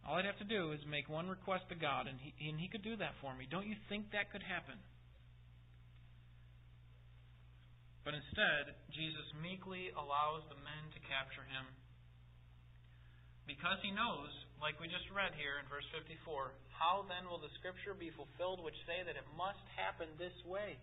All 0.02 0.18
I'd 0.18 0.26
have 0.26 0.42
to 0.42 0.50
do 0.50 0.74
is 0.74 0.82
make 0.90 1.06
one 1.06 1.30
request 1.30 1.70
to 1.70 1.78
God, 1.78 2.10
and 2.10 2.18
he, 2.18 2.34
and 2.50 2.58
he 2.58 2.68
could 2.68 2.82
do 2.82 2.98
that 2.98 3.14
for 3.22 3.34
me. 3.38 3.46
Don't 3.46 3.70
you 3.70 3.78
think 3.86 4.10
that 4.12 4.34
could 4.34 4.42
happen? 4.42 4.82
But 8.02 8.18
instead, 8.18 8.74
Jesus 8.90 9.30
meekly 9.38 9.94
allows 9.94 10.42
the 10.50 10.58
men 10.58 10.90
to 10.98 11.00
capture 11.06 11.46
him 11.46 11.70
because 13.46 13.78
he 13.86 13.94
knows, 13.94 14.34
like 14.62 14.78
we 14.78 14.86
just 14.86 15.10
read 15.10 15.34
here 15.42 15.58
in 15.58 15.66
verse 15.66 15.86
54, 15.90 16.54
how 16.70 17.02
then 17.10 17.26
will 17.26 17.42
the 17.42 17.50
scripture 17.58 17.98
be 17.98 18.14
fulfilled 18.14 18.62
which 18.62 18.78
say 18.86 19.02
that 19.02 19.18
it 19.18 19.26
must 19.34 19.62
happen 19.74 20.06
this 20.22 20.38
way? 20.46 20.78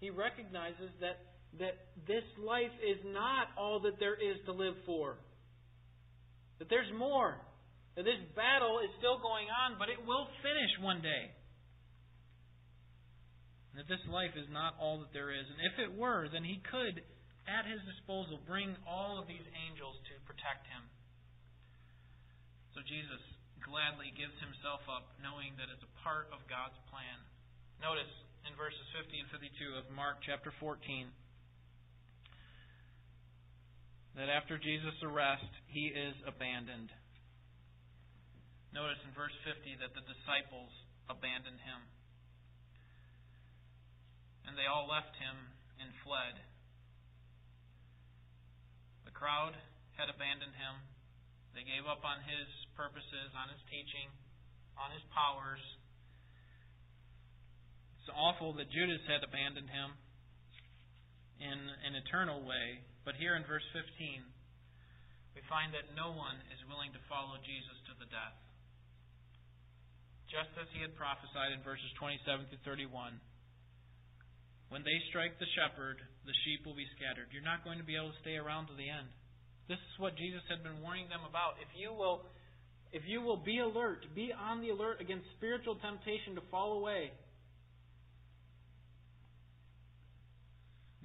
He 0.00 0.08
recognizes 0.08 0.88
that, 1.04 1.20
that 1.60 1.76
this 2.08 2.24
life 2.40 2.72
is 2.80 2.96
not 3.12 3.52
all 3.60 3.84
that 3.84 4.00
there 4.00 4.16
is 4.16 4.40
to 4.48 4.56
live 4.56 4.72
for. 4.88 5.20
That 6.58 6.72
there's 6.72 6.88
more. 6.96 7.36
That 8.00 8.08
this 8.08 8.20
battle 8.32 8.80
is 8.80 8.88
still 8.96 9.20
going 9.20 9.52
on, 9.52 9.76
but 9.76 9.92
it 9.92 10.00
will 10.00 10.24
finish 10.40 10.72
one 10.80 11.04
day. 11.04 11.28
And 13.72 13.84
that 13.84 13.88
this 13.92 14.00
life 14.08 14.32
is 14.40 14.48
not 14.48 14.80
all 14.80 15.04
that 15.04 15.12
there 15.12 15.28
is. 15.28 15.44
And 15.44 15.60
if 15.60 15.76
it 15.76 15.92
were, 15.92 16.32
then 16.32 16.48
he 16.48 16.64
could, 16.64 17.04
at 17.44 17.68
his 17.68 17.84
disposal, 17.84 18.40
bring 18.48 18.72
all 18.88 19.20
of 19.20 19.28
these 19.28 19.44
angels 19.68 20.00
to 20.08 20.16
protect 20.24 20.64
him. 20.72 20.88
So 22.74 22.82
Jesus 22.86 23.22
gladly 23.66 24.14
gives 24.14 24.34
himself 24.40 24.82
up, 24.86 25.14
knowing 25.20 25.54
that 25.58 25.68
it's 25.68 25.82
a 25.84 25.92
part 26.00 26.30
of 26.30 26.42
God's 26.46 26.78
plan. 26.88 27.18
Notice 27.82 28.10
in 28.46 28.54
verses 28.56 28.84
50 28.96 29.20
and 29.20 29.28
52 29.32 29.80
of 29.80 29.84
Mark 29.92 30.22
chapter 30.24 30.54
14 30.58 31.10
that 34.16 34.26
after 34.26 34.58
Jesus' 34.58 34.98
arrest, 35.06 35.48
he 35.70 35.88
is 35.94 36.14
abandoned. 36.26 36.90
Notice 38.74 38.98
in 39.06 39.14
verse 39.14 39.34
50 39.46 39.82
that 39.82 39.94
the 39.94 40.02
disciples 40.06 40.70
abandoned 41.06 41.62
him. 41.62 41.80
And 44.46 44.58
they 44.58 44.66
all 44.66 44.90
left 44.90 45.14
him 45.18 45.54
and 45.78 45.90
fled. 46.02 46.38
The 49.06 49.14
crowd 49.14 49.54
had 49.94 50.10
abandoned 50.10 50.58
him. 50.58 50.89
They 51.54 51.66
gave 51.66 51.86
up 51.86 52.06
on 52.06 52.22
his 52.24 52.46
purposes, 52.78 53.34
on 53.34 53.50
his 53.50 53.62
teaching, 53.66 54.08
on 54.78 54.94
his 54.94 55.02
powers. 55.10 55.62
It's 58.00 58.10
awful 58.14 58.54
that 58.56 58.70
Judas 58.70 59.02
had 59.10 59.20
abandoned 59.26 59.68
him 59.68 59.92
in 61.40 61.58
an 61.84 61.96
eternal 61.96 62.44
way. 62.44 62.84
But 63.04 63.16
here 63.16 63.34
in 63.34 63.44
verse 63.48 63.64
15, 63.72 64.22
we 65.34 65.40
find 65.48 65.72
that 65.72 65.96
no 65.96 66.12
one 66.12 66.36
is 66.52 66.60
willing 66.68 66.92
to 66.92 67.02
follow 67.08 67.40
Jesus 67.42 67.78
to 67.88 67.94
the 67.96 68.08
death. 68.08 68.36
Just 70.30 70.52
as 70.62 70.70
he 70.70 70.84
had 70.84 70.94
prophesied 70.94 71.50
in 71.50 71.64
verses 71.66 71.90
27 71.98 72.54
to 72.54 72.56
31. 72.62 73.18
When 74.70 74.86
they 74.86 75.02
strike 75.10 75.34
the 75.42 75.50
shepherd, 75.58 75.98
the 76.22 76.36
sheep 76.46 76.62
will 76.62 76.78
be 76.78 76.86
scattered. 76.94 77.34
You're 77.34 77.42
not 77.42 77.66
going 77.66 77.82
to 77.82 77.88
be 77.88 77.98
able 77.98 78.14
to 78.14 78.22
stay 78.22 78.38
around 78.38 78.70
to 78.70 78.78
the 78.78 78.86
end. 78.86 79.10
This 79.70 79.78
is 79.78 80.02
what 80.02 80.18
Jesus 80.18 80.42
had 80.50 80.66
been 80.66 80.82
warning 80.82 81.06
them 81.06 81.22
about. 81.22 81.54
If 81.62 81.70
you 81.78 81.94
will 81.94 82.26
if 82.90 83.06
you 83.06 83.22
will 83.22 83.38
be 83.38 83.62
alert, 83.62 84.02
be 84.18 84.34
on 84.34 84.58
the 84.58 84.74
alert 84.74 84.98
against 84.98 85.30
spiritual 85.38 85.78
temptation 85.78 86.34
to 86.34 86.42
fall 86.50 86.82
away, 86.82 87.14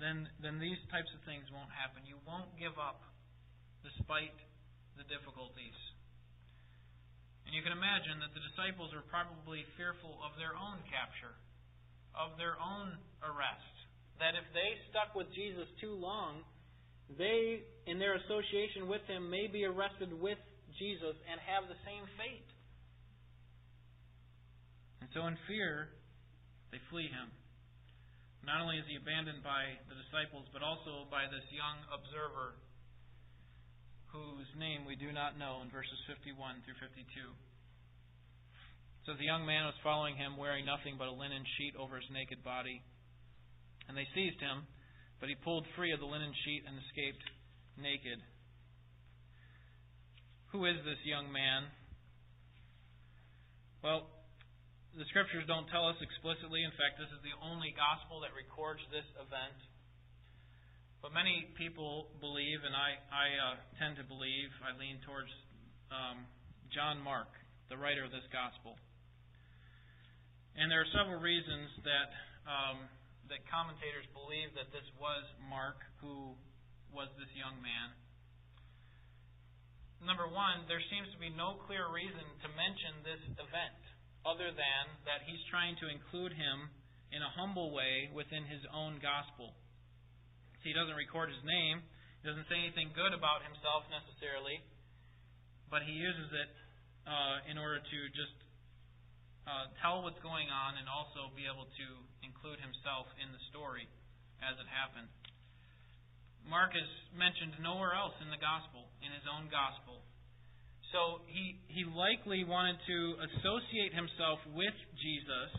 then 0.01 0.25
then 0.41 0.57
these 0.57 0.81
types 0.89 1.13
of 1.13 1.21
things 1.29 1.45
won't 1.53 1.69
happen. 1.77 2.09
You 2.09 2.17
won't 2.25 2.49
give 2.57 2.73
up 2.81 3.05
despite 3.85 4.33
the 4.97 5.05
difficulties. 5.13 5.77
And 7.45 7.53
you 7.53 7.61
can 7.61 7.69
imagine 7.69 8.17
that 8.25 8.33
the 8.33 8.41
disciples 8.41 8.89
were 8.97 9.05
probably 9.13 9.61
fearful 9.77 10.17
of 10.25 10.33
their 10.41 10.57
own 10.57 10.81
capture, 10.89 11.37
of 12.17 12.33
their 12.41 12.57
own 12.57 12.97
arrest. 13.21 13.75
That 14.17 14.33
if 14.33 14.49
they 14.57 14.73
stuck 14.89 15.13
with 15.13 15.29
Jesus 15.37 15.69
too 15.77 15.93
long, 15.93 16.41
they, 17.13 17.61
in 17.85 18.01
their 18.01 18.17
association 18.17 18.89
with 18.89 19.05
him, 19.05 19.29
may 19.29 19.45
be 19.45 19.65
arrested 19.65 20.09
with 20.09 20.41
Jesus 20.81 21.15
and 21.29 21.37
have 21.45 21.69
the 21.69 21.77
same 21.85 22.03
fate. 22.17 22.49
And 25.01 25.09
so, 25.13 25.29
in 25.29 25.37
fear, 25.45 25.93
they 26.73 26.81
flee 26.89 27.07
him. 27.07 27.29
Not 28.41 28.61
only 28.61 28.77
is 28.77 28.85
he 28.89 28.97
abandoned 28.97 29.41
by 29.41 29.77
the 29.89 29.97
disciples, 29.97 30.45
but 30.53 30.61
also 30.61 31.09
by 31.09 31.25
this 31.29 31.45
young 31.49 31.81
observer 31.89 32.57
whose 34.13 34.49
name 34.55 34.85
we 34.85 34.95
do 34.95 35.09
not 35.11 35.35
know 35.35 35.59
in 35.65 35.67
verses 35.73 35.97
51 36.07 36.61
through 36.63 36.77
52. 36.77 37.03
So 39.05 39.13
the 39.13 39.27
young 39.27 39.45
man 39.45 39.69
was 39.69 39.77
following 39.85 40.17
him, 40.17 40.37
wearing 40.37 40.65
nothing 40.65 40.97
but 40.97 41.09
a 41.09 41.13
linen 41.13 41.45
sheet 41.57 41.77
over 41.77 41.97
his 41.97 42.09
naked 42.09 42.41
body. 42.41 42.81
And 43.85 43.93
they 43.93 44.07
seized 44.17 44.41
him, 44.41 44.65
but 45.19 45.29
he 45.29 45.35
pulled 45.35 45.65
free 45.75 45.91
of 45.91 45.99
the 45.99 46.09
linen 46.09 46.33
sheet 46.43 46.63
and 46.67 46.75
escaped 46.85 47.23
naked. 47.79 48.19
Who 50.51 50.65
is 50.65 50.79
this 50.87 50.99
young 51.03 51.31
man? 51.31 51.67
Well, 53.83 54.07
the 54.95 55.03
scriptures 55.11 55.43
don't 55.45 55.67
tell 55.67 55.85
us 55.91 55.99
explicitly. 55.99 56.63
In 56.63 56.71
fact, 56.79 56.95
this 56.95 57.11
is 57.11 57.19
the 57.19 57.35
only 57.43 57.75
gospel 57.75 58.23
that 58.23 58.31
records 58.31 58.79
this 58.87 59.05
event. 59.19 59.59
But 61.03 61.11
many 61.11 61.51
people 61.59 62.09
believe, 62.23 62.63
and 62.63 62.73
I, 62.73 62.97
I 63.11 63.27
uh, 63.35 63.55
tend 63.77 63.99
to 63.99 64.05
believe, 64.07 64.49
I 64.63 64.73
lean 64.79 65.03
towards 65.03 65.29
um, 65.91 66.25
John 66.71 66.97
Mark, 67.03 67.29
the 67.69 67.77
writer 67.77 68.07
of 68.07 68.09
this 68.15 68.25
gospel. 68.31 68.79
And 70.55 70.71
there 70.71 70.81
are 70.81 70.91
several 70.95 71.19
reasons 71.19 71.67
that 71.83 72.09
um, 72.47 72.87
that 73.29 73.41
commentators 73.49 74.05
believe 74.13 74.53
that 74.53 74.69
this 74.69 74.85
was 75.01 75.25
Mark 75.49 75.81
who 76.01 76.37
was 76.93 77.09
this 77.17 77.31
young 77.33 77.57
man. 77.59 77.89
Number 80.05 80.29
one, 80.29 80.69
there 80.69 80.83
seems 80.93 81.09
to 81.09 81.19
be 81.19 81.33
no 81.33 81.57
clear 81.65 81.89
reason 81.89 82.23
to 82.45 82.47
mention 82.53 83.01
this 83.01 83.23
event 83.41 83.81
other 84.21 84.53
than 84.53 84.83
that 85.09 85.25
he's 85.25 85.41
trying 85.49 85.73
to 85.81 85.89
include 85.89 86.33
him 86.37 86.69
in 87.09 87.25
a 87.25 87.35
humble 87.37 87.73
way 87.73 88.13
within 88.13 88.45
his 88.45 88.61
own 88.69 89.01
gospel. 89.01 89.57
See, 90.61 90.73
he 90.73 90.77
doesn't 90.77 90.97
record 90.97 91.33
his 91.33 91.41
name, 91.41 91.81
he 92.21 92.23
doesn't 92.29 92.45
say 92.49 92.57
anything 92.57 92.93
good 92.93 93.13
about 93.13 93.45
himself 93.45 93.85
necessarily, 93.89 94.61
but 95.73 95.81
he 95.85 95.93
uses 95.93 96.29
it 96.33 96.51
uh, 97.05 97.45
in 97.49 97.57
order 97.57 97.81
to 97.81 97.97
just 98.13 98.33
uh, 99.45 99.69
tell 99.81 100.01
what's 100.01 100.19
going 100.25 100.49
on 100.49 100.77
and 100.81 100.89
also 100.89 101.29
be 101.37 101.45
able 101.45 101.69
to 101.69 101.87
include 102.25 102.57
himself 102.61 103.05
in 103.21 103.29
the 103.29 103.41
story 103.53 103.85
as 104.41 104.57
it 104.57 104.67
happened. 104.69 105.09
Mark 106.45 106.73
is 106.77 106.89
mentioned 107.17 107.57
nowhere 107.61 107.97
else 107.97 108.13
in 108.21 108.29
the 108.29 108.41
gospel, 108.41 108.85
in 109.01 109.09
his 109.09 109.25
own 109.25 109.49
gospel. 109.49 110.05
So 110.93 111.25
he, 111.25 111.57
he 111.67 111.83
likely 111.85 112.45
wanted 112.45 112.77
to 112.85 112.97
associate 113.33 113.91
himself 113.97 114.37
with 114.53 114.77
Jesus, 115.01 115.51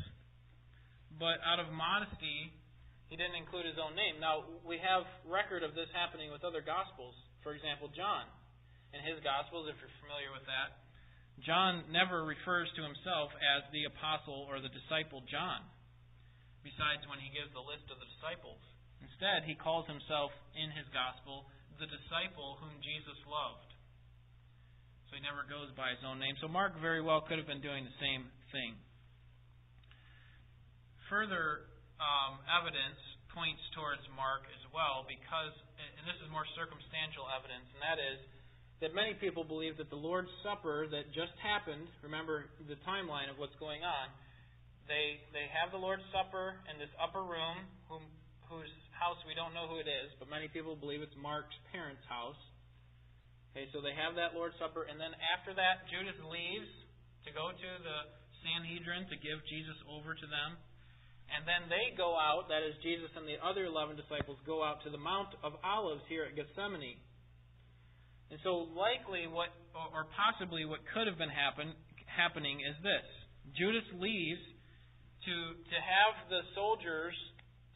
but 1.19 1.43
out 1.43 1.59
of 1.59 1.75
modesty, 1.75 2.55
he 3.11 3.15
didn't 3.15 3.39
include 3.39 3.67
his 3.67 3.79
own 3.79 3.95
name. 3.95 4.19
Now, 4.19 4.47
we 4.67 4.79
have 4.83 5.07
record 5.27 5.63
of 5.63 5.75
this 5.79 5.91
happening 5.95 6.31
with 6.35 6.43
other 6.43 6.63
Gospels. 6.63 7.15
For 7.43 7.55
example, 7.55 7.91
John. 7.95 8.27
In 8.95 9.03
his 9.03 9.23
Gospels, 9.23 9.71
if 9.71 9.79
you're 9.79 9.97
familiar 10.03 10.35
with 10.35 10.47
that, 10.51 10.86
John 11.45 11.85
never 11.93 12.25
refers 12.25 12.71
to 12.77 12.83
himself 12.83 13.35
as 13.37 13.69
the 13.71 13.85
apostle 13.85 14.49
or 14.49 14.63
the 14.63 14.73
disciple 14.73 15.21
John, 15.29 15.61
besides 16.65 17.05
when 17.11 17.21
he 17.21 17.29
gives 17.35 17.53
the 17.53 17.63
list 17.63 17.87
of 17.93 18.01
the 18.01 18.09
disciples. 18.17 18.63
Instead, 19.05 19.45
he 19.45 19.55
calls 19.55 19.85
himself 19.85 20.33
in 20.57 20.73
his 20.73 20.89
Gospel 20.97 21.45
the 21.77 21.89
disciple 21.89 22.57
whom 22.65 22.73
Jesus 22.81 23.21
loved. 23.29 23.69
So 25.09 25.21
he 25.21 25.23
never 25.23 25.45
goes 25.45 25.71
by 25.77 25.93
his 25.93 26.03
own 26.03 26.19
name. 26.19 26.35
So 26.41 26.49
Mark 26.49 26.75
very 26.81 27.05
well 27.05 27.21
could 27.23 27.37
have 27.39 27.47
been 27.47 27.63
doing 27.63 27.85
the 27.85 27.99
same 28.01 28.27
thing. 28.51 28.75
Further 31.13 31.69
um, 32.03 32.43
evidence 32.49 32.99
points 33.31 33.63
towards 33.77 34.03
Mark 34.17 34.49
as 34.51 34.65
well 34.73 35.05
because, 35.05 35.53
and 35.77 36.05
this 36.09 36.19
is 36.25 36.29
more 36.33 36.49
circumstantial 36.57 37.29
evidence, 37.29 37.69
and 37.77 37.81
that 37.85 38.01
is 38.01 38.19
that 38.81 38.93
many 38.93 39.17
people 39.17 39.41
believe 39.41 39.81
that 39.81 39.89
the 39.89 39.99
Lord's 39.99 40.33
Supper 40.45 40.85
that 40.93 41.09
just 41.17 41.33
happened, 41.41 41.89
remember 42.05 42.45
the 42.69 42.77
timeline 42.85 43.33
of 43.33 43.41
what's 43.41 43.57
going 43.57 43.81
on, 43.81 44.13
they, 44.85 45.19
they 45.33 45.49
have 45.51 45.73
the 45.73 45.81
Lord's 45.81 46.05
Supper 46.13 46.61
in 46.69 46.77
this 46.77 46.93
upper 47.01 47.25
room, 47.25 47.65
whom, 47.89 48.05
whose 48.47 48.71
house 48.93 49.19
we 49.25 49.33
don't 49.33 49.57
know 49.57 49.67
who 49.67 49.81
it 49.81 49.89
is, 49.89 50.13
but 50.21 50.29
many 50.29 50.47
people 50.53 50.77
believe 50.77 51.01
it's 51.01 51.17
Mark's 51.17 51.57
parents' 51.73 52.05
house. 52.07 52.39
Okay, 53.57 53.67
so 53.73 53.81
they 53.81 53.97
have 53.97 54.15
that 54.21 54.37
Lord's 54.37 54.55
Supper, 54.61 54.85
and 54.85 55.01
then 55.01 55.17
after 55.33 55.57
that, 55.57 55.89
Judas 55.89 56.17
leaves 56.29 56.69
to 57.25 57.33
go 57.33 57.51
to 57.51 57.71
the 57.81 57.99
Sanhedrin 58.45 59.09
to 59.09 59.17
give 59.17 59.41
Jesus 59.49 59.79
over 59.89 60.13
to 60.13 60.27
them. 60.29 60.61
And 61.33 61.43
then 61.43 61.67
they 61.67 61.91
go 61.99 62.15
out, 62.15 62.47
that 62.53 62.63
is, 62.63 62.79
Jesus 62.87 63.11
and 63.19 63.27
the 63.27 63.41
other 63.43 63.67
11 63.67 63.99
disciples 63.99 64.39
go 64.47 64.63
out 64.63 64.85
to 64.87 64.93
the 64.95 65.01
Mount 65.01 65.35
of 65.43 65.59
Olives 65.65 66.05
here 66.07 66.23
at 66.23 66.39
Gethsemane. 66.39 67.03
And 68.31 68.43
so, 68.43 68.67
likely, 68.75 69.31
what, 69.31 69.55
or 69.75 70.11
possibly 70.19 70.67
what 70.67 70.83
could 70.91 71.07
have 71.07 71.19
been 71.19 71.31
happen, 71.31 71.71
happening 72.11 72.59
is 72.59 72.75
this 72.83 73.07
Judas 73.55 73.87
leaves 73.95 74.43
to, 75.27 75.35
to 75.59 75.77
have 75.79 76.15
the 76.31 76.43
soldiers 76.55 77.15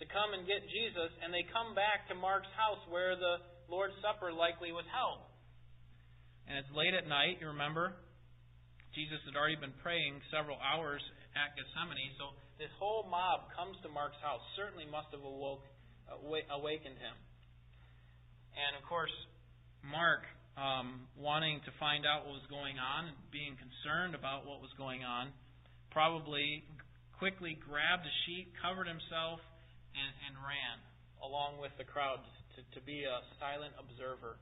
to 0.03 0.09
come 0.09 0.33
and 0.33 0.49
get 0.49 0.65
Jesus, 0.73 1.13
and 1.21 1.29
they 1.31 1.45
come 1.53 1.77
back 1.77 2.09
to 2.09 2.17
Mark's 2.17 2.51
house 2.57 2.81
where 2.89 3.15
the 3.15 3.45
Lord's 3.69 3.95
Supper 4.01 4.33
likely 4.33 4.73
was 4.73 4.89
held. 4.91 5.23
And 6.49 6.59
it's 6.59 6.73
late 6.75 6.97
at 6.97 7.07
night, 7.07 7.39
you 7.39 7.53
remember? 7.53 7.95
Jesus 8.97 9.23
had 9.29 9.39
already 9.39 9.61
been 9.61 9.77
praying 9.87 10.19
several 10.35 10.59
hours 10.59 10.99
at 11.39 11.55
Gethsemane, 11.55 12.11
so 12.19 12.35
this 12.59 12.73
whole 12.81 13.07
mob 13.07 13.53
comes 13.55 13.79
to 13.87 13.89
Mark's 13.93 14.19
house. 14.19 14.43
Certainly 14.59 14.91
must 14.91 15.15
have 15.15 15.23
awoke, 15.23 15.63
uh, 16.11 16.19
awakened 16.51 16.99
him. 16.99 17.17
And 18.59 18.75
of 18.75 18.83
course, 18.89 19.15
Mark, 19.87 20.27
um, 20.61 21.09
wanting 21.17 21.65
to 21.65 21.73
find 21.81 22.05
out 22.05 22.29
what 22.29 22.37
was 22.37 22.49
going 22.53 22.77
on 22.77 23.09
being 23.33 23.57
concerned 23.57 24.13
about 24.13 24.45
what 24.45 24.61
was 24.61 24.71
going 24.77 25.01
on, 25.01 25.33
probably 25.89 26.61
quickly 27.17 27.57
grabbed 27.57 28.05
a 28.05 28.15
sheet, 28.29 28.53
covered 28.61 28.85
himself, 28.85 29.41
and, 29.97 30.13
and 30.29 30.37
ran 30.45 30.77
along 31.25 31.57
with 31.61 31.73
the 31.81 31.85
crowd 31.89 32.21
to, 32.57 32.61
to 32.77 32.81
be 32.85 33.09
a 33.09 33.19
silent 33.41 33.73
observer. 33.81 34.37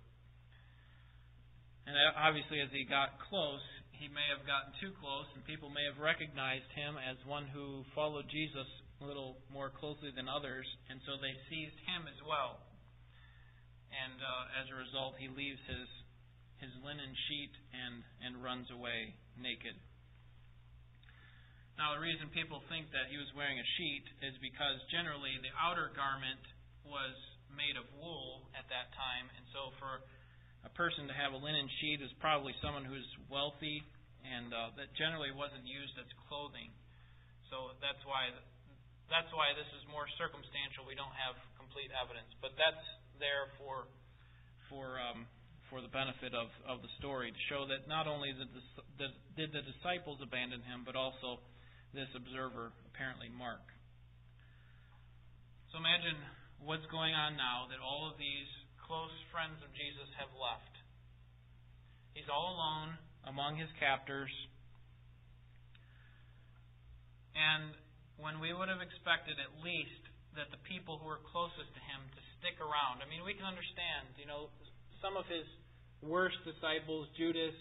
And 1.87 1.95
obviously, 2.19 2.61
as 2.61 2.69
he 2.75 2.85
got 2.85 3.17
close, 3.31 3.63
he 3.95 4.11
may 4.11 4.27
have 4.29 4.45
gotten 4.45 4.75
too 4.83 4.93
close, 5.01 5.25
and 5.33 5.41
people 5.47 5.71
may 5.71 5.87
have 5.87 6.03
recognized 6.03 6.69
him 6.75 6.99
as 6.99 7.17
one 7.25 7.49
who 7.49 7.87
followed 7.95 8.29
Jesus 8.29 8.69
a 9.01 9.07
little 9.07 9.39
more 9.55 9.71
closely 9.71 10.11
than 10.13 10.27
others, 10.27 10.67
and 10.91 10.99
so 11.07 11.15
they 11.23 11.33
seized 11.47 11.79
him 11.87 12.11
as 12.11 12.19
well. 12.27 12.59
And 13.89 14.19
uh, 14.21 14.61
as 14.61 14.67
a 14.69 14.77
result, 14.77 15.17
he 15.17 15.33
leaves 15.33 15.59
his 15.65 15.89
his 16.59 16.73
linen 16.83 17.15
sheet 17.29 17.55
and 17.73 18.03
and 18.23 18.43
runs 18.43 18.71
away 18.71 19.15
naked. 19.39 19.75
Now, 21.79 21.95
the 21.95 22.03
reason 22.03 22.27
people 22.35 22.59
think 22.67 22.91
that 22.91 23.07
he 23.07 23.15
was 23.15 23.31
wearing 23.39 23.55
a 23.55 23.69
sheet 23.79 24.03
is 24.27 24.35
because 24.43 24.83
generally 24.91 25.39
the 25.39 25.55
outer 25.55 25.95
garment 25.95 26.43
was 26.83 27.15
made 27.55 27.79
of 27.79 27.87
wool 27.95 28.51
at 28.59 28.67
that 28.67 28.91
time, 28.99 29.31
and 29.39 29.47
so 29.55 29.71
for 29.79 30.03
a 30.67 30.73
person 30.75 31.07
to 31.07 31.15
have 31.15 31.31
a 31.31 31.39
linen 31.39 31.71
sheet 31.79 32.03
is 32.03 32.11
probably 32.19 32.51
someone 32.59 32.83
who's 32.83 33.07
wealthy, 33.31 33.87
and 34.27 34.51
uh, 34.51 34.75
that 34.75 34.91
generally 34.99 35.31
wasn't 35.31 35.63
used 35.63 35.95
as 36.03 36.11
clothing. 36.27 36.75
So 37.47 37.79
that's 37.79 38.03
why 38.03 38.35
that's 39.07 39.31
why 39.33 39.55
this 39.55 39.71
is 39.79 39.83
more 39.89 40.05
circumstantial. 40.21 40.85
We 40.85 40.99
don't 40.99 41.15
have 41.15 41.39
complete 41.57 41.95
evidence, 41.95 42.29
but 42.43 42.59
that's 42.59 42.83
there 43.23 43.55
for 43.57 43.87
for 44.67 44.99
um, 45.01 45.31
for 45.69 45.85
the 45.85 45.93
benefit 45.93 46.33
of, 46.33 46.49
of 46.65 46.81
the 46.81 46.93
story 46.97 47.33
to 47.33 47.43
show 47.53 47.69
that 47.69 47.89
not 47.89 48.09
only 48.09 48.33
did 48.33 48.49
the, 48.97 49.09
did 49.37 49.51
the 49.53 49.65
disciples 49.65 50.19
abandon 50.25 50.65
him, 50.65 50.83
but 50.85 50.97
also 50.97 51.41
this 51.93 52.09
observer, 52.17 52.73
apparently 52.93 53.29
Mark. 53.29 53.65
So 55.73 55.77
imagine 55.77 56.17
what's 56.65 56.85
going 56.89 57.13
on 57.13 57.37
now 57.37 57.69
that 57.69 57.81
all 57.81 58.09
of 58.09 58.17
these 58.17 58.49
close 58.89 59.13
friends 59.29 59.61
of 59.61 59.69
Jesus 59.77 60.09
have 60.17 60.33
left. 60.33 60.75
He's 62.17 62.29
all 62.33 62.57
alone 62.57 62.97
among 63.29 63.61
his 63.61 63.69
captors. 63.77 64.33
And 67.37 67.77
when 68.17 68.41
we 68.41 68.51
would 68.57 68.73
have 68.73 68.81
expected 68.81 69.37
at 69.37 69.61
least 69.61 70.09
that 70.35 70.49
the 70.55 70.61
people 70.65 70.97
who 70.99 71.07
were 71.07 71.21
closest 71.35 71.71
to 71.75 71.83
him 71.83 72.01
to 72.15 72.23
stick 72.39 72.59
around. 72.63 73.03
I 73.03 73.07
mean, 73.11 73.27
we 73.27 73.35
can 73.35 73.47
understand, 73.47 74.15
you 74.19 74.27
know, 74.27 74.53
some 75.03 75.17
of 75.17 75.27
his 75.27 75.47
worst 76.03 76.39
disciples, 76.47 77.09
Judas, 77.19 77.55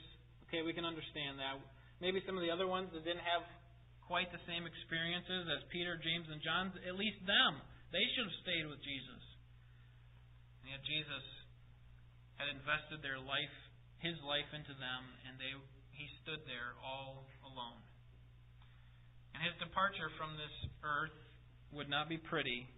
okay, 0.47 0.61
we 0.61 0.73
can 0.73 0.85
understand 0.85 1.41
that. 1.41 1.57
Maybe 2.01 2.21
some 2.25 2.37
of 2.37 2.43
the 2.45 2.53
other 2.53 2.69
ones 2.69 2.93
that 2.93 3.01
didn't 3.01 3.25
have 3.25 3.45
quite 4.05 4.29
the 4.31 4.41
same 4.47 4.63
experiences 4.63 5.49
as 5.51 5.65
Peter, 5.73 5.99
James, 5.99 6.29
and 6.31 6.39
John, 6.39 6.71
at 6.87 6.95
least 6.95 7.19
them, 7.27 7.59
they 7.91 8.03
should 8.15 8.27
have 8.29 8.39
stayed 8.45 8.65
with 8.69 8.79
Jesus. 8.79 9.23
And 10.63 10.71
yet 10.71 10.81
Jesus 10.85 11.25
had 12.39 12.53
invested 12.53 13.01
their 13.01 13.19
life, 13.19 13.55
his 13.99 14.15
life 14.23 14.47
into 14.53 14.75
them, 14.77 15.01
and 15.25 15.35
they 15.41 15.51
he 15.97 16.05
stood 16.21 16.45
there 16.45 16.77
all 16.85 17.25
alone. 17.41 17.81
And 19.33 19.41
his 19.41 19.57
departure 19.57 20.13
from 20.21 20.37
this 20.37 20.53
earth 20.85 21.17
would 21.73 21.89
not 21.89 22.05
be 22.05 22.21
pretty. 22.21 22.69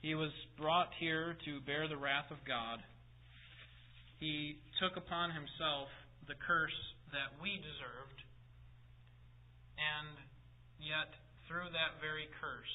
He 0.00 0.16
was 0.16 0.32
brought 0.56 0.88
here 0.96 1.36
to 1.44 1.60
bear 1.68 1.88
the 1.88 2.00
wrath 2.00 2.32
of 2.32 2.40
God. 2.48 2.80
He 4.20 4.60
took 4.76 5.00
upon 5.00 5.32
himself 5.32 5.88
the 6.28 6.36
curse 6.36 6.76
that 7.16 7.40
we 7.40 7.56
deserved, 7.56 8.20
and 9.80 10.14
yet 10.76 11.08
through 11.48 11.72
that 11.72 11.98
very 12.04 12.28
curse, 12.36 12.74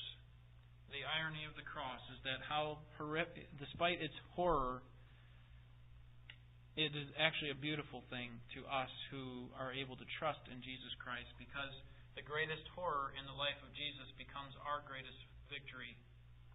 the 0.90 1.06
irony 1.06 1.46
of 1.46 1.54
the 1.54 1.64
cross 1.64 2.02
is 2.12 2.20
that 2.26 2.42
how 2.44 2.82
horrific, 2.98 3.46
despite 3.62 4.02
its 4.02 4.18
horror, 4.34 4.82
it 6.76 6.92
is 6.92 7.08
actually 7.16 7.56
a 7.56 7.60
beautiful 7.62 8.04
thing 8.12 8.36
to 8.58 8.66
us 8.68 8.92
who 9.08 9.48
are 9.56 9.72
able 9.72 9.96
to 9.96 10.08
trust 10.20 10.44
in 10.52 10.60
Jesus 10.60 10.92
Christ 11.00 11.32
because 11.40 11.72
the 12.20 12.26
greatest 12.26 12.68
horror 12.76 13.16
in 13.16 13.24
the 13.24 13.38
life 13.38 13.56
of 13.64 13.72
Jesus 13.78 14.10
becomes 14.20 14.52
our 14.66 14.84
greatest 14.84 15.16
victory, 15.48 15.96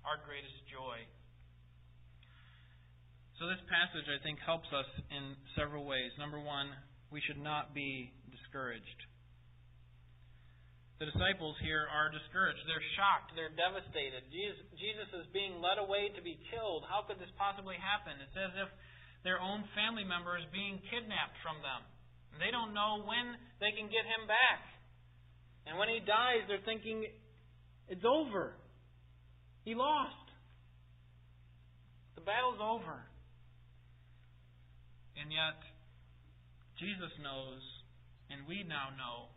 our 0.04 0.20
greatest 0.20 0.60
joy. 0.68 1.00
So, 3.40 3.48
this 3.48 3.64
passage, 3.72 4.04
I 4.04 4.20
think, 4.20 4.36
helps 4.44 4.68
us 4.68 4.84
in 5.08 5.32
several 5.56 5.88
ways. 5.88 6.12
Number 6.20 6.36
one, 6.36 6.76
we 7.08 7.24
should 7.24 7.40
not 7.40 7.72
be 7.72 8.12
discouraged. 8.28 9.00
The 11.00 11.08
disciples 11.08 11.56
here 11.64 11.88
are 11.88 12.12
discouraged. 12.12 12.60
They're 12.68 12.84
shocked. 13.00 13.32
They're 13.32 13.56
devastated. 13.56 14.28
Jesus 14.28 15.08
is 15.16 15.24
being 15.32 15.56
led 15.64 15.80
away 15.80 16.12
to 16.12 16.20
be 16.20 16.36
killed. 16.52 16.84
How 16.84 17.08
could 17.08 17.16
this 17.16 17.32
possibly 17.40 17.80
happen? 17.80 18.20
It's 18.20 18.36
as 18.36 18.52
if 18.60 18.68
their 19.24 19.40
own 19.40 19.64
family 19.72 20.04
member 20.04 20.36
is 20.36 20.44
being 20.52 20.76
kidnapped 20.92 21.40
from 21.40 21.64
them. 21.64 21.80
They 22.36 22.52
don't 22.52 22.76
know 22.76 23.00
when 23.08 23.40
they 23.56 23.72
can 23.72 23.88
get 23.88 24.04
him 24.04 24.28
back. 24.28 24.68
And 25.64 25.80
when 25.80 25.88
he 25.88 26.04
dies, 26.04 26.44
they're 26.44 26.60
thinking, 26.68 27.08
it's 27.88 28.04
over. 28.04 28.52
He 29.64 29.72
lost. 29.72 30.28
The 32.20 32.24
battle's 32.28 32.60
over. 32.60 33.08
And 35.20 35.28
yet, 35.28 35.60
Jesus 36.80 37.12
knows, 37.20 37.60
and 38.32 38.48
we 38.48 38.64
now 38.64 38.88
know, 38.96 39.28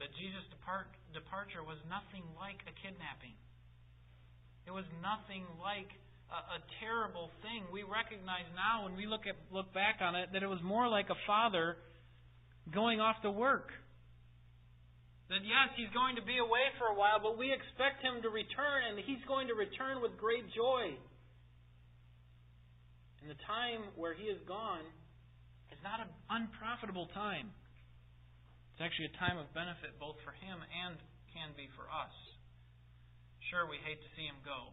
that 0.00 0.08
Jesus' 0.16 0.44
depart, 0.48 0.88
departure 1.12 1.60
was 1.60 1.76
nothing 1.88 2.24
like 2.40 2.60
a 2.64 2.72
kidnapping. 2.80 3.36
It 4.64 4.72
was 4.72 4.88
nothing 5.04 5.44
like 5.60 5.88
a, 6.32 6.40
a 6.56 6.60
terrible 6.80 7.28
thing. 7.44 7.68
We 7.68 7.84
recognize 7.84 8.48
now, 8.56 8.88
when 8.88 8.96
we 8.96 9.04
look 9.04 9.28
at 9.28 9.36
look 9.52 9.72
back 9.72 10.00
on 10.00 10.16
it, 10.16 10.32
that 10.32 10.42
it 10.42 10.50
was 10.50 10.60
more 10.64 10.88
like 10.88 11.08
a 11.08 11.18
father 11.28 11.76
going 12.72 13.00
off 13.00 13.20
to 13.22 13.30
work. 13.30 13.72
That 15.28 15.42
yes, 15.42 15.74
he's 15.74 15.90
going 15.90 16.16
to 16.16 16.24
be 16.24 16.38
away 16.38 16.70
for 16.78 16.86
a 16.92 16.96
while, 16.96 17.18
but 17.18 17.36
we 17.36 17.50
expect 17.50 18.02
him 18.02 18.22
to 18.22 18.30
return, 18.30 18.88
and 18.88 18.98
he's 19.04 19.22
going 19.26 19.48
to 19.48 19.56
return 19.58 20.00
with 20.00 20.14
great 20.16 20.46
joy. 20.54 20.94
And 23.26 23.34
the 23.34 23.42
time 23.42 23.90
where 23.98 24.14
he 24.14 24.30
is 24.30 24.38
gone 24.46 24.86
is 25.74 25.82
not 25.82 25.98
an 25.98 26.06
unprofitable 26.30 27.10
time. 27.10 27.50
It's 28.70 28.78
actually 28.78 29.10
a 29.10 29.18
time 29.18 29.34
of 29.34 29.50
benefit 29.50 29.98
both 29.98 30.14
for 30.22 30.30
him 30.30 30.62
and 30.62 30.94
can 31.34 31.50
be 31.58 31.66
for 31.74 31.90
us. 31.90 32.14
Sure, 33.50 33.66
we 33.66 33.82
hate 33.82 33.98
to 33.98 34.10
see 34.14 34.30
him 34.30 34.38
go, 34.46 34.70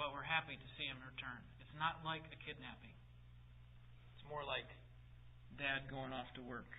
but 0.00 0.08
we're 0.16 0.24
happy 0.24 0.56
to 0.56 0.68
see 0.80 0.88
him 0.88 0.96
return. 1.04 1.44
It's 1.60 1.76
not 1.76 2.00
like 2.00 2.24
a 2.32 2.38
kidnapping, 2.48 2.96
it's 4.16 4.24
more 4.24 4.40
like 4.40 4.72
dad 5.60 5.84
going 5.92 6.16
off 6.16 6.32
to 6.40 6.42
work. 6.48 6.72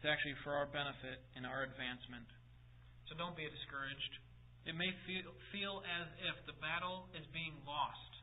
It's 0.00 0.08
actually 0.08 0.40
for 0.48 0.56
our 0.56 0.64
benefit 0.72 1.20
and 1.36 1.44
our 1.44 1.68
advancement. 1.68 2.32
So 3.04 3.20
don't 3.20 3.36
be 3.36 3.44
discouraged. 3.44 4.24
It 4.64 4.72
may 4.72 4.88
feel, 5.04 5.28
feel 5.52 5.84
as 5.84 6.08
if 6.24 6.40
the 6.48 6.56
battle 6.56 7.12
is 7.12 7.24
being 7.36 7.52
lost. 7.68 8.13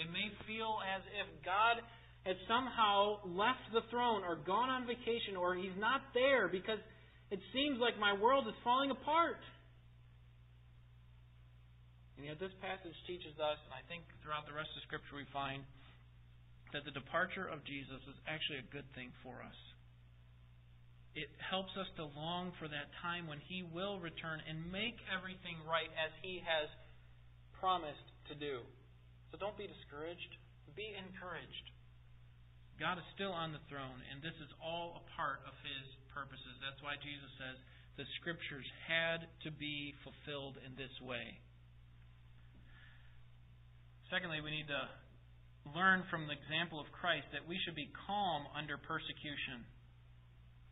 It 0.00 0.08
may 0.08 0.32
feel 0.48 0.80
as 0.80 1.04
if 1.12 1.28
God 1.44 1.84
has 2.24 2.36
somehow 2.48 3.20
left 3.28 3.68
the 3.72 3.84
throne 3.92 4.24
or 4.24 4.40
gone 4.40 4.72
on 4.72 4.88
vacation 4.88 5.36
or 5.36 5.52
he's 5.52 5.76
not 5.76 6.00
there 6.16 6.48
because 6.48 6.80
it 7.28 7.40
seems 7.52 7.76
like 7.76 8.00
my 8.00 8.16
world 8.16 8.48
is 8.48 8.56
falling 8.64 8.90
apart. 8.90 9.40
And 12.16 12.28
yet, 12.28 12.36
this 12.36 12.52
passage 12.60 12.96
teaches 13.08 13.32
us, 13.40 13.56
and 13.64 13.72
I 13.72 13.80
think 13.88 14.04
throughout 14.20 14.44
the 14.44 14.52
rest 14.52 14.68
of 14.76 14.84
Scripture 14.84 15.16
we 15.16 15.24
find, 15.32 15.64
that 16.76 16.84
the 16.84 16.92
departure 16.92 17.48
of 17.48 17.64
Jesus 17.64 17.96
is 18.04 18.18
actually 18.28 18.60
a 18.60 18.68
good 18.68 18.84
thing 18.92 19.08
for 19.24 19.40
us. 19.40 19.56
It 21.16 21.32
helps 21.40 21.72
us 21.80 21.88
to 21.96 22.06
long 22.12 22.52
for 22.60 22.68
that 22.68 22.92
time 23.00 23.24
when 23.24 23.40
He 23.48 23.64
will 23.64 23.98
return 24.04 24.44
and 24.44 24.68
make 24.68 25.00
everything 25.08 25.58
right 25.64 25.88
as 25.96 26.12
He 26.20 26.44
has 26.44 26.68
promised 27.56 28.04
to 28.28 28.36
do. 28.36 28.62
So 29.30 29.38
don't 29.38 29.56
be 29.56 29.70
discouraged. 29.70 30.32
Be 30.74 30.94
encouraged. 30.94 31.66
God 32.78 32.96
is 32.96 33.04
still 33.12 33.34
on 33.34 33.52
the 33.52 33.60
throne, 33.68 34.00
and 34.08 34.24
this 34.24 34.34
is 34.40 34.48
all 34.62 35.02
a 35.02 35.04
part 35.12 35.44
of 35.44 35.52
His 35.60 35.86
purposes. 36.14 36.56
That's 36.64 36.80
why 36.80 36.96
Jesus 36.98 37.28
says 37.36 37.56
the 38.00 38.08
Scriptures 38.22 38.64
had 38.88 39.28
to 39.44 39.50
be 39.52 39.92
fulfilled 40.00 40.56
in 40.64 40.72
this 40.80 40.94
way. 41.04 41.36
Secondly, 44.08 44.40
we 44.40 44.50
need 44.50 44.66
to 44.72 44.84
learn 45.76 46.02
from 46.08 46.26
the 46.26 46.34
example 46.34 46.80
of 46.80 46.88
Christ 46.90 47.28
that 47.36 47.44
we 47.44 47.60
should 47.62 47.76
be 47.76 47.92
calm 48.08 48.48
under 48.56 48.80
persecution. 48.80 49.62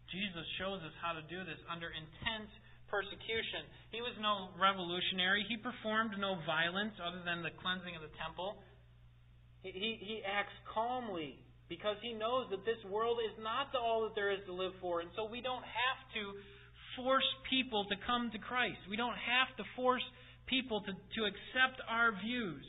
Jesus 0.08 0.48
shows 0.56 0.80
us 0.80 0.96
how 1.04 1.12
to 1.12 1.22
do 1.28 1.44
this 1.44 1.60
under 1.68 1.92
intense 1.92 2.50
persecution. 2.90 3.64
He 3.92 4.00
was 4.00 4.16
no 4.20 4.52
revolutionary. 4.56 5.44
He 5.48 5.56
performed 5.56 6.16
no 6.18 6.40
violence 6.44 6.96
other 7.00 7.20
than 7.24 7.44
the 7.44 7.52
cleansing 7.60 7.96
of 7.96 8.02
the 8.02 8.12
temple. 8.16 8.60
He, 9.62 9.72
he, 9.72 9.90
he 10.00 10.16
acts 10.24 10.56
calmly 10.72 11.40
because 11.68 12.00
he 12.00 12.16
knows 12.16 12.48
that 12.50 12.64
this 12.64 12.80
world 12.88 13.20
is 13.20 13.36
not 13.40 13.72
all 13.76 14.08
that 14.08 14.16
there 14.16 14.32
is 14.32 14.40
to 14.48 14.54
live 14.56 14.72
for. 14.80 15.04
And 15.04 15.12
so 15.14 15.28
we 15.28 15.44
don't 15.44 15.64
have 15.64 16.00
to 16.16 16.22
force 16.96 17.28
people 17.46 17.84
to 17.92 17.96
come 18.08 18.32
to 18.32 18.40
Christ. 18.40 18.80
We 18.88 18.96
don't 18.96 19.16
have 19.16 19.52
to 19.60 19.64
force 19.76 20.04
people 20.48 20.80
to, 20.88 20.92
to 20.92 21.20
accept 21.28 21.78
our 21.84 22.16
views. 22.24 22.64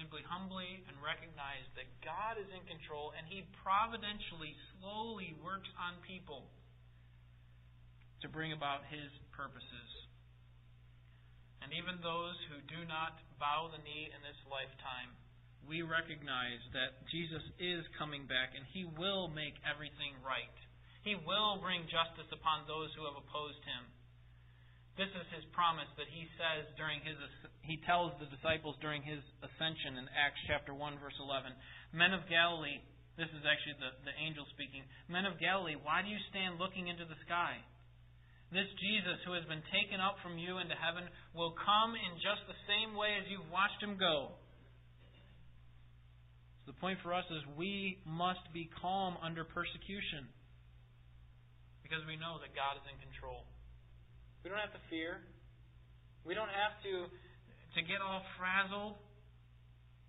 Simply 0.00 0.24
humbly 0.24 0.80
and 0.88 0.96
recognize 1.04 1.66
that 1.76 1.90
God 2.00 2.40
is 2.40 2.48
in 2.48 2.64
control 2.64 3.12
and 3.12 3.28
He 3.28 3.44
providentially, 3.60 4.56
slowly 4.78 5.36
works 5.44 5.68
on 5.76 6.00
people 6.08 6.48
to 8.22 8.28
bring 8.28 8.52
about 8.52 8.86
His 8.90 9.10
purposes. 9.30 9.90
And 11.62 11.74
even 11.74 12.00
those 12.00 12.38
who 12.48 12.58
do 12.70 12.80
not 12.86 13.18
bow 13.36 13.68
the 13.68 13.82
knee 13.82 14.08
in 14.08 14.20
this 14.22 14.38
lifetime, 14.46 15.12
we 15.66 15.84
recognize 15.84 16.62
that 16.72 17.02
Jesus 17.12 17.44
is 17.60 17.84
coming 18.00 18.24
back 18.24 18.56
and 18.56 18.64
He 18.72 18.88
will 18.88 19.28
make 19.28 19.58
everything 19.66 20.16
right. 20.24 20.54
He 21.04 21.14
will 21.14 21.60
bring 21.60 21.84
justice 21.90 22.30
upon 22.32 22.64
those 22.64 22.88
who 22.96 23.04
have 23.04 23.20
opposed 23.20 23.60
Him. 23.68 23.84
This 24.96 25.12
is 25.14 25.28
His 25.30 25.46
promise 25.54 25.90
that 25.94 26.10
He 26.10 26.26
says 26.40 26.66
during 26.74 27.04
His 27.04 27.20
He 27.62 27.78
tells 27.86 28.16
the 28.18 28.32
disciples 28.32 28.80
during 28.82 29.04
His 29.04 29.22
ascension 29.44 30.00
in 30.00 30.10
Acts 30.10 30.42
chapter 30.50 30.74
one 30.74 30.98
verse 30.98 31.14
eleven. 31.22 31.54
Men 31.94 32.16
of 32.16 32.26
Galilee, 32.26 32.82
this 33.14 33.30
is 33.30 33.44
actually 33.46 33.78
the, 33.78 33.94
the 34.08 34.14
angel 34.18 34.48
speaking. 34.54 34.82
Men 35.06 35.28
of 35.28 35.38
Galilee, 35.38 35.78
why 35.78 36.02
do 36.02 36.08
you 36.08 36.18
stand 36.32 36.58
looking 36.58 36.88
into 36.90 37.04
the 37.06 37.18
sky? 37.28 37.62
This 38.48 38.68
Jesus 38.80 39.20
who 39.28 39.36
has 39.36 39.44
been 39.44 39.60
taken 39.68 40.00
up 40.00 40.16
from 40.24 40.40
you 40.40 40.56
into 40.56 40.72
heaven 40.72 41.04
will 41.36 41.52
come 41.52 41.92
in 41.92 42.16
just 42.16 42.40
the 42.48 42.56
same 42.64 42.96
way 42.96 43.20
as 43.20 43.28
you've 43.28 43.44
watched 43.52 43.76
him 43.84 44.00
go. 44.00 44.32
So 46.64 46.72
the 46.72 46.80
point 46.80 46.96
for 47.04 47.12
us 47.12 47.28
is 47.28 47.44
we 47.60 48.00
must 48.08 48.40
be 48.56 48.72
calm 48.80 49.20
under 49.20 49.44
persecution 49.44 50.32
because 51.84 52.00
we 52.08 52.16
know 52.16 52.40
that 52.40 52.56
God 52.56 52.80
is 52.80 52.84
in 52.88 52.96
control. 53.04 53.44
We 54.40 54.48
don't 54.48 54.60
have 54.60 54.72
to 54.72 54.84
fear. 54.88 55.20
We 56.24 56.32
don't 56.32 56.52
have 56.52 56.76
to 56.88 57.08
to 57.76 57.80
get 57.84 58.00
all 58.00 58.24
frazzled 58.40 58.96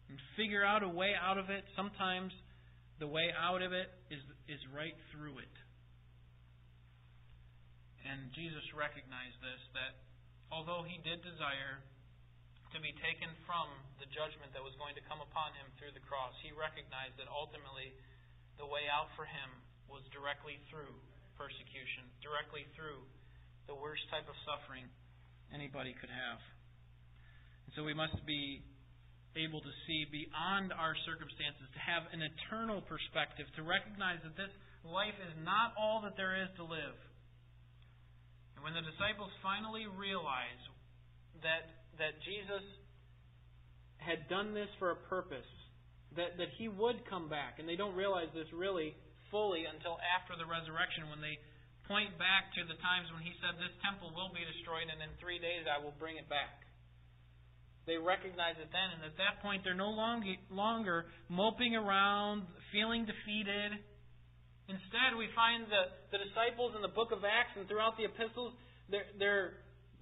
and 0.07 0.15
figure 0.39 0.63
out 0.63 0.81
a 0.81 0.87
way 0.87 1.11
out 1.11 1.37
of 1.37 1.51
it. 1.51 1.67
Sometimes 1.75 2.31
the 3.03 3.07
way 3.07 3.35
out 3.35 3.61
of 3.61 3.75
it 3.75 3.91
is 4.07 4.23
is 4.47 4.63
right 4.71 4.95
through 5.11 5.43
it. 5.43 5.55
And 8.07 8.31
Jesus 8.31 8.63
recognized 8.75 9.37
this 9.43 9.61
that 9.75 9.99
although 10.51 10.83
he 10.85 10.99
did 11.03 11.23
desire 11.23 11.83
to 12.71 12.77
be 12.79 12.93
taken 13.01 13.33
from 13.49 13.65
the 13.97 14.07
judgment 14.13 14.53
that 14.53 14.61
was 14.61 14.77
going 14.77 14.93
to 14.93 15.03
come 15.09 15.19
upon 15.19 15.53
him 15.57 15.65
through 15.77 15.93
the 15.97 16.05
cross, 16.05 16.37
he 16.45 16.53
recognized 16.53 17.17
that 17.17 17.25
ultimately 17.29 17.91
the 18.61 18.67
way 18.67 18.85
out 18.91 19.09
for 19.17 19.25
him 19.25 19.49
was 19.89 20.05
directly 20.13 20.61
through 20.69 20.93
persecution, 21.33 22.05
directly 22.21 22.69
through 22.77 23.01
the 23.65 23.73
worst 23.73 24.05
type 24.13 24.27
of 24.29 24.37
suffering 24.45 24.85
anybody 25.49 25.97
could 25.97 26.13
have. 26.13 26.41
And 27.65 27.71
so 27.73 27.81
we 27.81 27.97
must 27.97 28.17
be 28.25 28.61
able 29.37 29.61
to 29.61 29.73
see 29.85 30.05
beyond 30.09 30.73
our 30.73 30.93
circumstances, 31.05 31.69
to 31.73 31.81
have 31.81 32.09
an 32.13 32.21
eternal 32.25 32.81
perspective, 32.85 33.45
to 33.57 33.61
recognize 33.61 34.21
that 34.25 34.33
this 34.37 34.53
life 34.85 35.15
is 35.21 35.33
not 35.41 35.73
all 35.77 36.01
that 36.05 36.17
there 36.17 36.37
is 36.37 36.49
to 36.57 36.65
live. 36.65 36.97
The 38.79 38.87
disciples 38.95 39.27
finally 39.43 39.91
realize 39.91 40.63
that, 41.43 41.67
that 41.99 42.15
Jesus 42.23 42.63
had 43.99 44.23
done 44.31 44.55
this 44.55 44.71
for 44.79 44.95
a 44.95 44.99
purpose, 45.11 45.51
that, 46.15 46.39
that 46.39 46.47
He 46.55 46.71
would 46.71 47.03
come 47.11 47.27
back. 47.27 47.59
And 47.59 47.67
they 47.67 47.75
don't 47.75 47.91
realize 47.91 48.31
this 48.31 48.47
really 48.55 48.95
fully 49.35 49.67
until 49.67 49.99
after 49.99 50.39
the 50.39 50.47
resurrection 50.47 51.11
when 51.11 51.19
they 51.19 51.35
point 51.91 52.15
back 52.15 52.55
to 52.55 52.63
the 52.63 52.79
times 52.79 53.11
when 53.11 53.19
He 53.19 53.35
said, 53.43 53.59
This 53.59 53.75
temple 53.83 54.15
will 54.15 54.31
be 54.31 54.47
destroyed, 54.47 54.87
and 54.87 55.03
in 55.03 55.11
three 55.19 55.43
days 55.43 55.67
I 55.67 55.83
will 55.83 55.99
bring 55.99 56.15
it 56.15 56.31
back. 56.31 56.63
They 57.83 57.99
recognize 57.99 58.55
it 58.63 58.71
then, 58.71 58.95
and 58.95 59.03
at 59.03 59.19
that 59.19 59.43
point 59.43 59.67
they're 59.67 59.75
no 59.75 59.91
longer 59.91 60.95
moping 61.27 61.75
around, 61.75 62.47
feeling 62.71 63.03
defeated. 63.03 63.75
Instead, 64.71 65.19
we 65.19 65.27
find 65.35 65.67
the, 65.67 65.91
the 66.15 66.21
disciples 66.23 66.79
in 66.79 66.85
the 66.85 66.93
book 66.95 67.11
of 67.11 67.27
Acts 67.27 67.59
and 67.59 67.67
throughout 67.67 67.99
the 67.99 68.07
epistles, 68.07 68.55
they're, 68.91 69.09
they're 69.17 69.51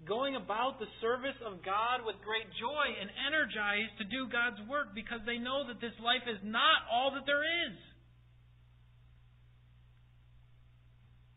going 0.07 0.35
about 0.35 0.79
the 0.79 0.89
service 1.01 1.37
of 1.43 1.63
God 1.63 2.05
with 2.07 2.15
great 2.23 2.47
joy 2.55 2.87
and 2.95 3.09
energized 3.27 3.97
to 3.99 4.05
do 4.07 4.31
God's 4.31 4.61
work 4.69 4.95
because 4.95 5.19
they 5.25 5.37
know 5.37 5.67
that 5.67 5.81
this 5.83 5.95
life 5.99 6.23
is 6.29 6.39
not 6.43 6.87
all 6.91 7.11
that 7.15 7.27
there 7.27 7.43
is. 7.43 7.75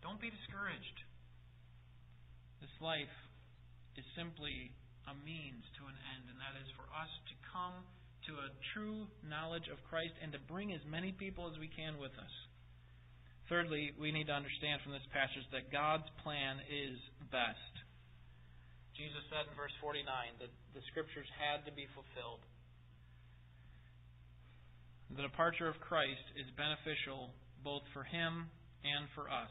Don't 0.04 0.20
be 0.20 0.30
discouraged. 0.30 0.98
This 2.60 2.72
life 2.82 3.14
is 3.96 4.04
simply 4.14 4.70
a 5.08 5.14
means 5.26 5.64
to 5.80 5.88
an 5.88 5.96
end, 6.14 6.28
and 6.28 6.38
that 6.38 6.54
is 6.60 6.68
for 6.76 6.86
us 6.94 7.10
to 7.30 7.34
come 7.50 7.82
to 8.28 8.32
a 8.36 8.54
true 8.76 9.08
knowledge 9.24 9.66
of 9.72 9.80
Christ 9.88 10.12
and 10.20 10.30
to 10.36 10.40
bring 10.46 10.70
as 10.76 10.82
many 10.84 11.10
people 11.10 11.48
as 11.48 11.56
we 11.56 11.72
can 11.72 11.96
with 11.96 12.12
us. 12.20 12.34
Thirdly, 13.48 13.90
we 13.98 14.14
need 14.14 14.30
to 14.30 14.36
understand 14.36 14.78
from 14.84 14.94
this 14.94 15.06
passage 15.10 15.42
that 15.50 15.74
God's 15.74 16.06
plan 16.22 16.62
is 16.70 16.94
best. 17.30 17.74
Jesus 18.98 19.24
said 19.32 19.48
in 19.48 19.54
verse 19.56 19.72
49 19.80 20.04
that 20.44 20.52
the 20.76 20.84
Scriptures 20.92 21.26
had 21.40 21.64
to 21.64 21.72
be 21.72 21.88
fulfilled. 21.96 22.44
The 25.16 25.26
departure 25.26 25.66
of 25.66 25.80
Christ 25.82 26.22
is 26.38 26.46
beneficial 26.54 27.34
both 27.64 27.82
for 27.90 28.04
him 28.06 28.46
and 28.84 29.08
for 29.16 29.26
us. 29.26 29.50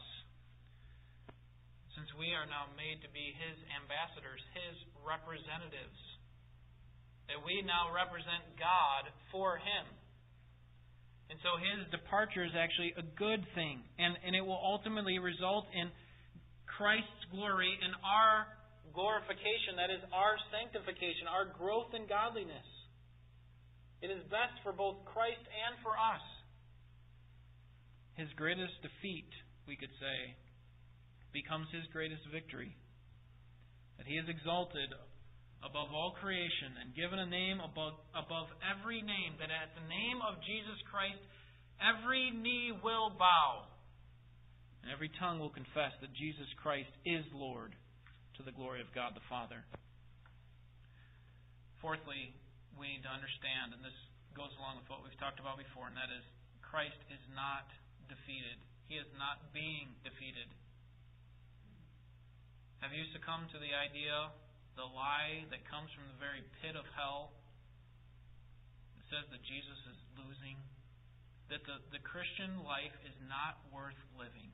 Since 1.98 2.08
we 2.16 2.32
are 2.32 2.48
now 2.48 2.70
made 2.78 3.02
to 3.04 3.10
be 3.12 3.34
his 3.36 3.58
ambassadors, 3.76 4.40
his 4.56 4.76
representatives, 5.02 6.00
that 7.28 7.42
we 7.44 7.60
now 7.66 7.90
represent 7.92 8.56
God 8.56 9.10
for 9.28 9.58
him. 9.58 9.84
And 11.30 11.38
so 11.46 11.54
his 11.62 11.86
departure 11.94 12.42
is 12.42 12.54
actually 12.58 12.90
a 12.98 13.06
good 13.14 13.46
thing, 13.54 13.82
and, 13.98 14.18
and 14.26 14.34
it 14.34 14.42
will 14.42 14.58
ultimately 14.58 15.18
result 15.22 15.70
in 15.70 15.86
Christ's 16.80 17.28
glory 17.28 17.76
and 17.84 17.92
our 18.00 18.48
glorification, 18.96 19.76
that 19.76 19.92
is, 19.92 20.00
our 20.16 20.40
sanctification, 20.48 21.28
our 21.28 21.52
growth 21.52 21.92
in 21.92 22.08
godliness. 22.08 22.64
It 24.00 24.08
is 24.08 24.24
best 24.32 24.56
for 24.64 24.72
both 24.72 25.04
Christ 25.04 25.44
and 25.44 25.76
for 25.84 25.92
us. 25.92 26.24
His 28.16 28.32
greatest 28.32 28.72
defeat, 28.80 29.28
we 29.68 29.76
could 29.76 29.92
say, 30.00 30.18
becomes 31.36 31.68
his 31.68 31.84
greatest 31.92 32.24
victory. 32.32 32.72
That 34.00 34.08
he 34.08 34.16
is 34.16 34.24
exalted 34.32 34.88
above 35.60 35.92
all 35.92 36.16
creation 36.16 36.80
and 36.80 36.96
given 36.96 37.20
a 37.20 37.28
name 37.28 37.60
above, 37.60 38.00
above 38.16 38.48
every 38.64 39.04
name, 39.04 39.36
that 39.36 39.52
at 39.52 39.76
the 39.76 39.84
name 39.84 40.24
of 40.24 40.40
Jesus 40.48 40.80
Christ 40.88 41.20
every 41.76 42.32
knee 42.32 42.72
will 42.72 43.12
bow 43.20 43.68
and 44.82 44.88
every 44.88 45.12
tongue 45.20 45.38
will 45.38 45.52
confess 45.52 45.92
that 46.00 46.12
Jesus 46.16 46.48
Christ 46.60 46.90
is 47.04 47.24
Lord 47.36 47.76
to 48.36 48.42
the 48.42 48.54
glory 48.56 48.80
of 48.80 48.88
God 48.96 49.12
the 49.12 49.24
Father. 49.28 49.60
Fourthly, 51.84 52.32
we 52.76 52.96
need 52.96 53.04
to 53.04 53.12
understand, 53.12 53.76
and 53.76 53.84
this 53.84 53.96
goes 54.32 54.52
along 54.56 54.80
with 54.80 54.88
what 54.88 55.04
we've 55.04 55.16
talked 55.20 55.40
about 55.40 55.60
before, 55.60 55.88
and 55.88 55.96
that 55.96 56.12
is 56.12 56.24
Christ 56.64 56.96
is 57.10 57.20
not 57.34 57.68
defeated. 58.08 58.56
He 58.88 58.96
is 58.96 59.08
not 59.18 59.52
being 59.52 59.92
defeated. 60.06 60.48
Have 62.80 62.96
you 62.96 63.04
succumbed 63.12 63.52
to 63.52 63.60
the 63.60 63.76
idea, 63.76 64.32
the 64.78 64.88
lie 64.88 65.44
that 65.52 65.66
comes 65.68 65.92
from 65.92 66.08
the 66.08 66.16
very 66.16 66.40
pit 66.64 66.78
of 66.78 66.88
hell? 66.96 67.36
that 68.96 69.04
says 69.12 69.26
that 69.32 69.42
Jesus 69.44 69.80
is 69.88 69.98
losing, 70.16 70.56
that 71.48 71.64
the, 71.64 71.80
the 71.92 72.02
Christian 72.04 72.62
life 72.62 72.94
is 73.04 73.16
not 73.26 73.58
worth 73.72 73.98
living. 74.14 74.52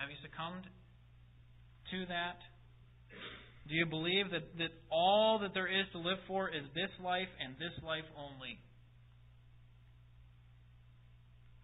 Have 0.00 0.08
you 0.08 0.16
succumbed 0.24 0.64
to 0.64 1.98
that? 2.08 2.40
Do 3.68 3.76
you 3.76 3.84
believe 3.84 4.32
that, 4.32 4.48
that 4.56 4.72
all 4.88 5.44
that 5.44 5.52
there 5.52 5.68
is 5.68 5.84
to 5.92 6.00
live 6.00 6.16
for 6.24 6.48
is 6.48 6.64
this 6.72 6.88
life 7.04 7.28
and 7.36 7.52
this 7.60 7.76
life 7.84 8.08
only? 8.16 8.56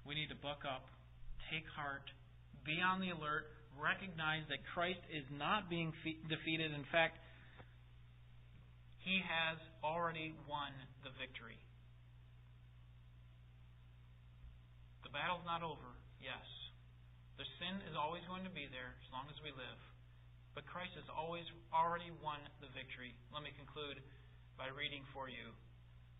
We 0.04 0.14
need 0.14 0.28
to 0.28 0.36
buck 0.36 0.68
up, 0.68 0.84
take 1.48 1.64
heart, 1.72 2.04
be 2.68 2.76
on 2.84 3.00
the 3.00 3.16
alert, 3.16 3.48
recognize 3.80 4.44
that 4.52 4.60
Christ 4.76 5.00
is 5.08 5.24
not 5.32 5.72
being 5.72 5.96
fe- 6.04 6.20
defeated. 6.28 6.76
In 6.76 6.84
fact, 6.92 7.16
he 9.00 9.16
has 9.24 9.56
already 9.80 10.36
won 10.44 10.76
the 11.08 11.10
victory. 11.16 11.56
The 15.08 15.10
battle's 15.10 15.48
not 15.48 15.64
over, 15.64 15.88
yes. 16.20 16.44
The 17.36 17.48
sin 17.60 17.84
is 17.84 17.96
always 17.96 18.24
going 18.24 18.48
to 18.48 18.52
be 18.52 18.64
there 18.72 18.96
as 18.96 19.08
long 19.12 19.28
as 19.28 19.36
we 19.44 19.52
live. 19.52 19.80
But 20.56 20.64
Christ 20.64 20.96
has 20.96 21.08
always 21.12 21.44
already 21.68 22.08
won 22.24 22.40
the 22.64 22.72
victory. 22.72 23.12
Let 23.28 23.44
me 23.44 23.52
conclude 23.60 24.00
by 24.56 24.72
reading 24.72 25.04
for 25.12 25.28
you 25.28 25.52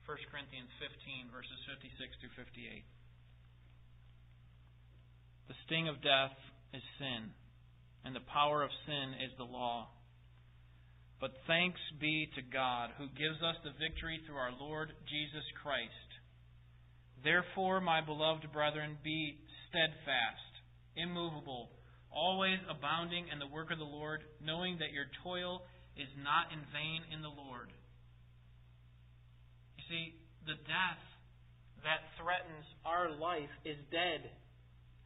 1 0.05 0.31
Corinthians 0.31 0.69
15, 0.79 1.33
verses 1.33 1.57
56 1.73 2.21
through 2.21 2.37
58. 2.37 2.85
The 5.49 5.59
sting 5.65 5.89
of 5.89 6.05
death 6.05 6.37
is 6.77 6.85
sin, 7.01 7.33
and 8.05 8.13
the 8.13 8.29
power 8.29 8.61
of 8.63 8.71
sin 8.85 9.17
is 9.25 9.33
the 9.41 9.49
law. 9.49 9.89
But 11.21 11.33
thanks 11.49 11.81
be 11.99 12.29
to 12.37 12.43
God 12.45 12.93
who 13.01 13.09
gives 13.17 13.41
us 13.41 13.57
the 13.65 13.73
victory 13.81 14.21
through 14.27 14.37
our 14.37 14.53
Lord 14.53 14.93
Jesus 15.09 15.49
Christ. 15.65 16.11
Therefore, 17.25 17.81
my 17.81 18.05
beloved 18.05 18.53
brethren, 18.53 18.99
be 19.03 19.41
steadfast, 19.67 20.53
immovable, 20.97 21.71
always 22.11 22.59
abounding 22.69 23.29
in 23.33 23.39
the 23.39 23.47
work 23.47 23.71
of 23.71 23.79
the 23.79 23.85
Lord, 23.85 24.21
knowing 24.43 24.79
that 24.79 24.93
your 24.93 25.07
toil 25.23 25.63
is 25.97 26.09
not 26.21 26.53
in 26.53 26.61
vain 26.73 27.05
in 27.13 27.23
the 27.23 27.33
Lord. 27.33 27.73
You 29.77 29.85
see, 29.89 30.05
the 30.45 30.57
death 30.65 31.03
that 31.85 32.03
threatens 32.19 32.67
our 32.85 33.13
life 33.13 33.53
is 33.65 33.77
dead. 33.93 34.29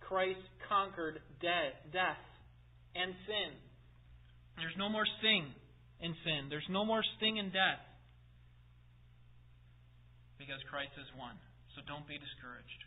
Christ 0.00 0.42
conquered 0.66 1.20
dead, 1.42 1.76
death 1.92 2.22
and 2.94 3.14
sin. 3.26 3.50
There's 4.58 4.74
no 4.76 4.88
more 4.88 5.06
sting 5.18 5.46
in 6.00 6.12
sin. 6.24 6.50
There's 6.50 6.66
no 6.68 6.84
more 6.84 7.02
sting 7.16 7.36
in 7.36 7.54
death. 7.54 7.82
Because 10.38 10.60
Christ 10.66 10.96
has 10.96 11.06
won. 11.14 11.36
So 11.76 11.84
don't 11.86 12.08
be 12.08 12.18
discouraged. 12.18 12.80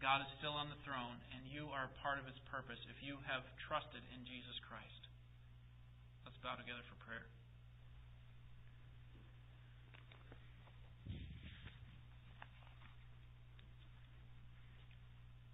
God 0.00 0.22
is 0.22 0.30
still 0.38 0.54
on 0.54 0.70
the 0.70 0.80
throne, 0.86 1.18
and 1.34 1.42
you 1.50 1.68
are 1.74 1.90
part 2.00 2.22
of 2.22 2.24
His 2.24 2.38
purpose 2.48 2.78
if 2.88 2.98
you 3.02 3.18
have 3.26 3.42
trusted 3.68 4.02
in 4.14 4.22
Jesus 4.24 4.56
Christ. 4.64 5.02
Let's 6.24 6.38
bow 6.40 6.54
together 6.56 6.82
for 6.86 6.96
prayer. 7.02 7.26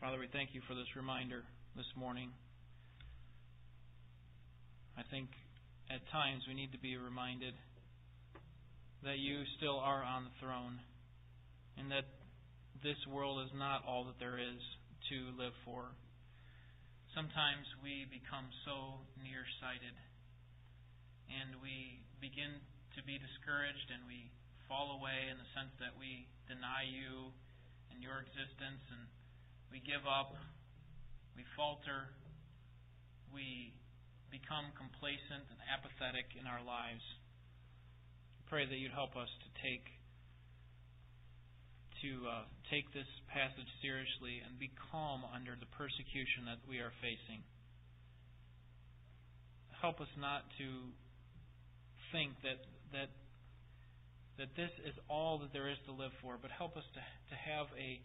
Father, 0.00 0.18
we 0.18 0.30
thank 0.30 0.54
you 0.54 0.62
for 0.68 0.78
this 0.78 0.88
reminder 0.94 1.42
this 1.74 1.90
morning. 1.98 2.30
I 4.96 5.02
think 5.10 5.28
at 5.90 6.02
times 6.10 6.42
we 6.46 6.54
need 6.54 6.72
to 6.72 6.78
be 6.78 6.96
reminded 6.96 7.54
that 9.02 9.18
you 9.18 9.42
still 9.56 9.78
are 9.78 10.02
on 10.02 10.24
the 10.24 10.34
throne 10.42 10.78
and 11.78 11.90
that 11.90 12.02
this 12.82 12.98
world 13.10 13.42
is 13.42 13.52
not 13.54 13.82
all 13.82 14.06
that 14.06 14.18
there 14.22 14.38
is 14.38 14.62
to 15.10 15.34
live 15.34 15.54
for. 15.66 15.90
Sometimes 17.16 17.66
we 17.82 18.06
become 18.06 18.46
so 18.62 19.02
nearsighted 19.18 19.96
and 21.26 21.58
we 21.58 21.98
begin 22.22 22.62
to 22.94 23.00
be 23.02 23.18
discouraged 23.18 23.90
and 23.90 24.06
we 24.06 24.30
fall 24.70 24.94
away 24.94 25.26
in 25.26 25.40
the 25.40 25.48
sense 25.56 25.72
that 25.82 25.96
we 25.98 26.28
deny 26.46 26.86
you 26.86 27.34
and 27.90 27.98
your 27.98 28.22
existence 28.22 28.84
and 28.94 29.10
we 29.74 29.82
give 29.82 30.04
up, 30.06 30.36
we 31.34 31.42
falter, 31.58 32.14
we 33.34 33.74
become 34.30 34.70
complacent 34.76 35.44
and 35.50 35.58
apathetic 35.66 36.36
in 36.38 36.46
our 36.46 36.62
lives. 36.62 37.02
I 38.38 38.42
pray 38.46 38.64
that 38.68 38.78
you'd 38.78 38.94
help 38.94 39.16
us 39.16 39.28
to 39.28 39.48
take 39.64 39.97
to 42.02 42.10
uh, 42.26 42.44
take 42.70 42.90
this 42.92 43.08
passage 43.32 43.68
seriously 43.82 44.42
and 44.44 44.58
be 44.58 44.70
calm 44.90 45.22
under 45.34 45.56
the 45.58 45.68
persecution 45.74 46.46
that 46.46 46.62
we 46.68 46.78
are 46.78 46.92
facing. 47.02 47.42
Help 49.80 50.00
us 50.00 50.10
not 50.18 50.42
to 50.58 50.90
think 52.10 52.34
that 52.42 52.58
that 52.90 53.10
that 54.38 54.54
this 54.54 54.70
is 54.86 54.94
all 55.10 55.42
that 55.42 55.52
there 55.52 55.68
is 55.68 55.78
to 55.86 55.92
live 55.92 56.14
for, 56.22 56.38
but 56.40 56.50
help 56.54 56.78
us 56.78 56.86
to, 56.94 57.02
to 57.02 57.36
have 57.36 57.66
a, 57.74 57.98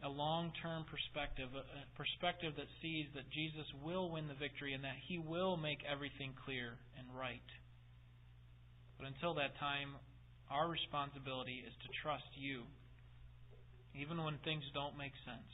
a 0.00 0.08
long 0.08 0.50
term 0.64 0.88
perspective, 0.88 1.52
a 1.52 1.84
perspective 1.92 2.56
that 2.56 2.72
sees 2.80 3.04
that 3.14 3.28
Jesus 3.28 3.68
will 3.84 4.08
win 4.08 4.32
the 4.32 4.40
victory 4.40 4.72
and 4.72 4.82
that 4.82 4.96
He 5.06 5.20
will 5.20 5.60
make 5.60 5.84
everything 5.84 6.32
clear 6.48 6.80
and 6.96 7.04
right. 7.12 7.44
But 8.96 9.12
until 9.12 9.36
that 9.36 9.52
time, 9.60 10.00
our 10.48 10.68
responsibility 10.72 11.60
is 11.60 11.72
to 11.84 11.88
trust 12.00 12.32
you, 12.32 12.64
even 13.94 14.22
when 14.24 14.38
things 14.44 14.64
don't 14.72 14.96
make 14.96 15.12
sense. 15.24 15.48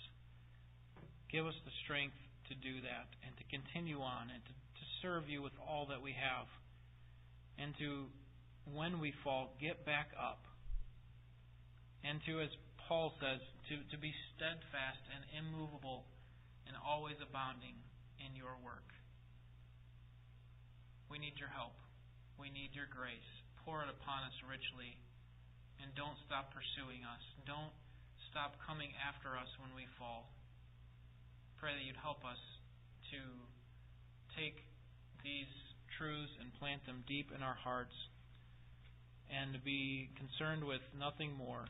Give 1.30 1.46
us 1.46 1.56
the 1.64 1.74
strength 1.84 2.16
to 2.48 2.54
do 2.54 2.80
that 2.80 3.08
and 3.26 3.36
to 3.36 3.44
continue 3.52 4.00
on 4.00 4.32
and 4.32 4.40
to, 4.40 4.52
to 4.54 4.84
serve 5.02 5.28
you 5.28 5.42
with 5.42 5.52
all 5.60 5.86
that 5.92 6.00
we 6.00 6.16
have. 6.16 6.48
And 7.58 7.74
to, 7.82 8.06
when 8.72 9.02
we 9.02 9.12
fall, 9.26 9.52
get 9.60 9.84
back 9.84 10.14
up. 10.16 10.40
And 12.06 12.22
to, 12.30 12.40
as 12.40 12.52
Paul 12.86 13.12
says, 13.20 13.42
to, 13.68 13.74
to 13.92 13.98
be 14.00 14.14
steadfast 14.32 15.02
and 15.12 15.22
immovable 15.34 16.06
and 16.64 16.78
always 16.78 17.18
abounding 17.20 17.76
in 18.22 18.32
your 18.38 18.54
work. 18.62 18.86
We 21.10 21.18
need 21.18 21.36
your 21.36 21.50
help. 21.50 21.74
We 22.38 22.48
need 22.48 22.72
your 22.72 22.88
grace. 22.88 23.28
Pour 23.66 23.82
it 23.82 23.90
upon 23.90 24.24
us 24.24 24.36
richly. 24.46 24.96
And 25.82 25.90
don't 25.98 26.16
stop 26.24 26.54
pursuing 26.54 27.02
us. 27.02 27.20
Don't 27.44 27.74
stop 28.30 28.56
coming 28.64 28.92
after 29.02 29.34
us 29.34 29.48
when 29.60 29.72
we 29.74 29.84
fall 29.98 30.28
pray 31.58 31.74
that 31.74 31.82
you'd 31.82 31.98
help 31.98 32.22
us 32.22 32.38
to 33.10 33.20
take 34.38 34.62
these 35.26 35.50
truths 35.98 36.30
and 36.38 36.54
plant 36.62 36.78
them 36.86 37.02
deep 37.10 37.34
in 37.34 37.42
our 37.42 37.58
hearts 37.58 37.94
and 39.26 39.52
to 39.52 39.60
be 39.60 40.08
concerned 40.14 40.62
with 40.62 40.80
nothing 40.94 41.34
more 41.34 41.66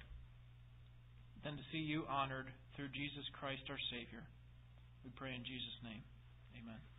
than 1.43 1.57
to 1.57 1.65
see 1.73 1.81
you 1.81 2.05
honored 2.05 2.53
through 2.77 2.93
Jesus 2.93 3.25
Christ 3.33 3.65
our 3.73 3.81
Savior. 3.91 4.23
We 5.03 5.11
pray 5.17 5.33
in 5.33 5.43
Jesus' 5.43 5.81
name. 5.83 6.05
Amen. 6.61 6.98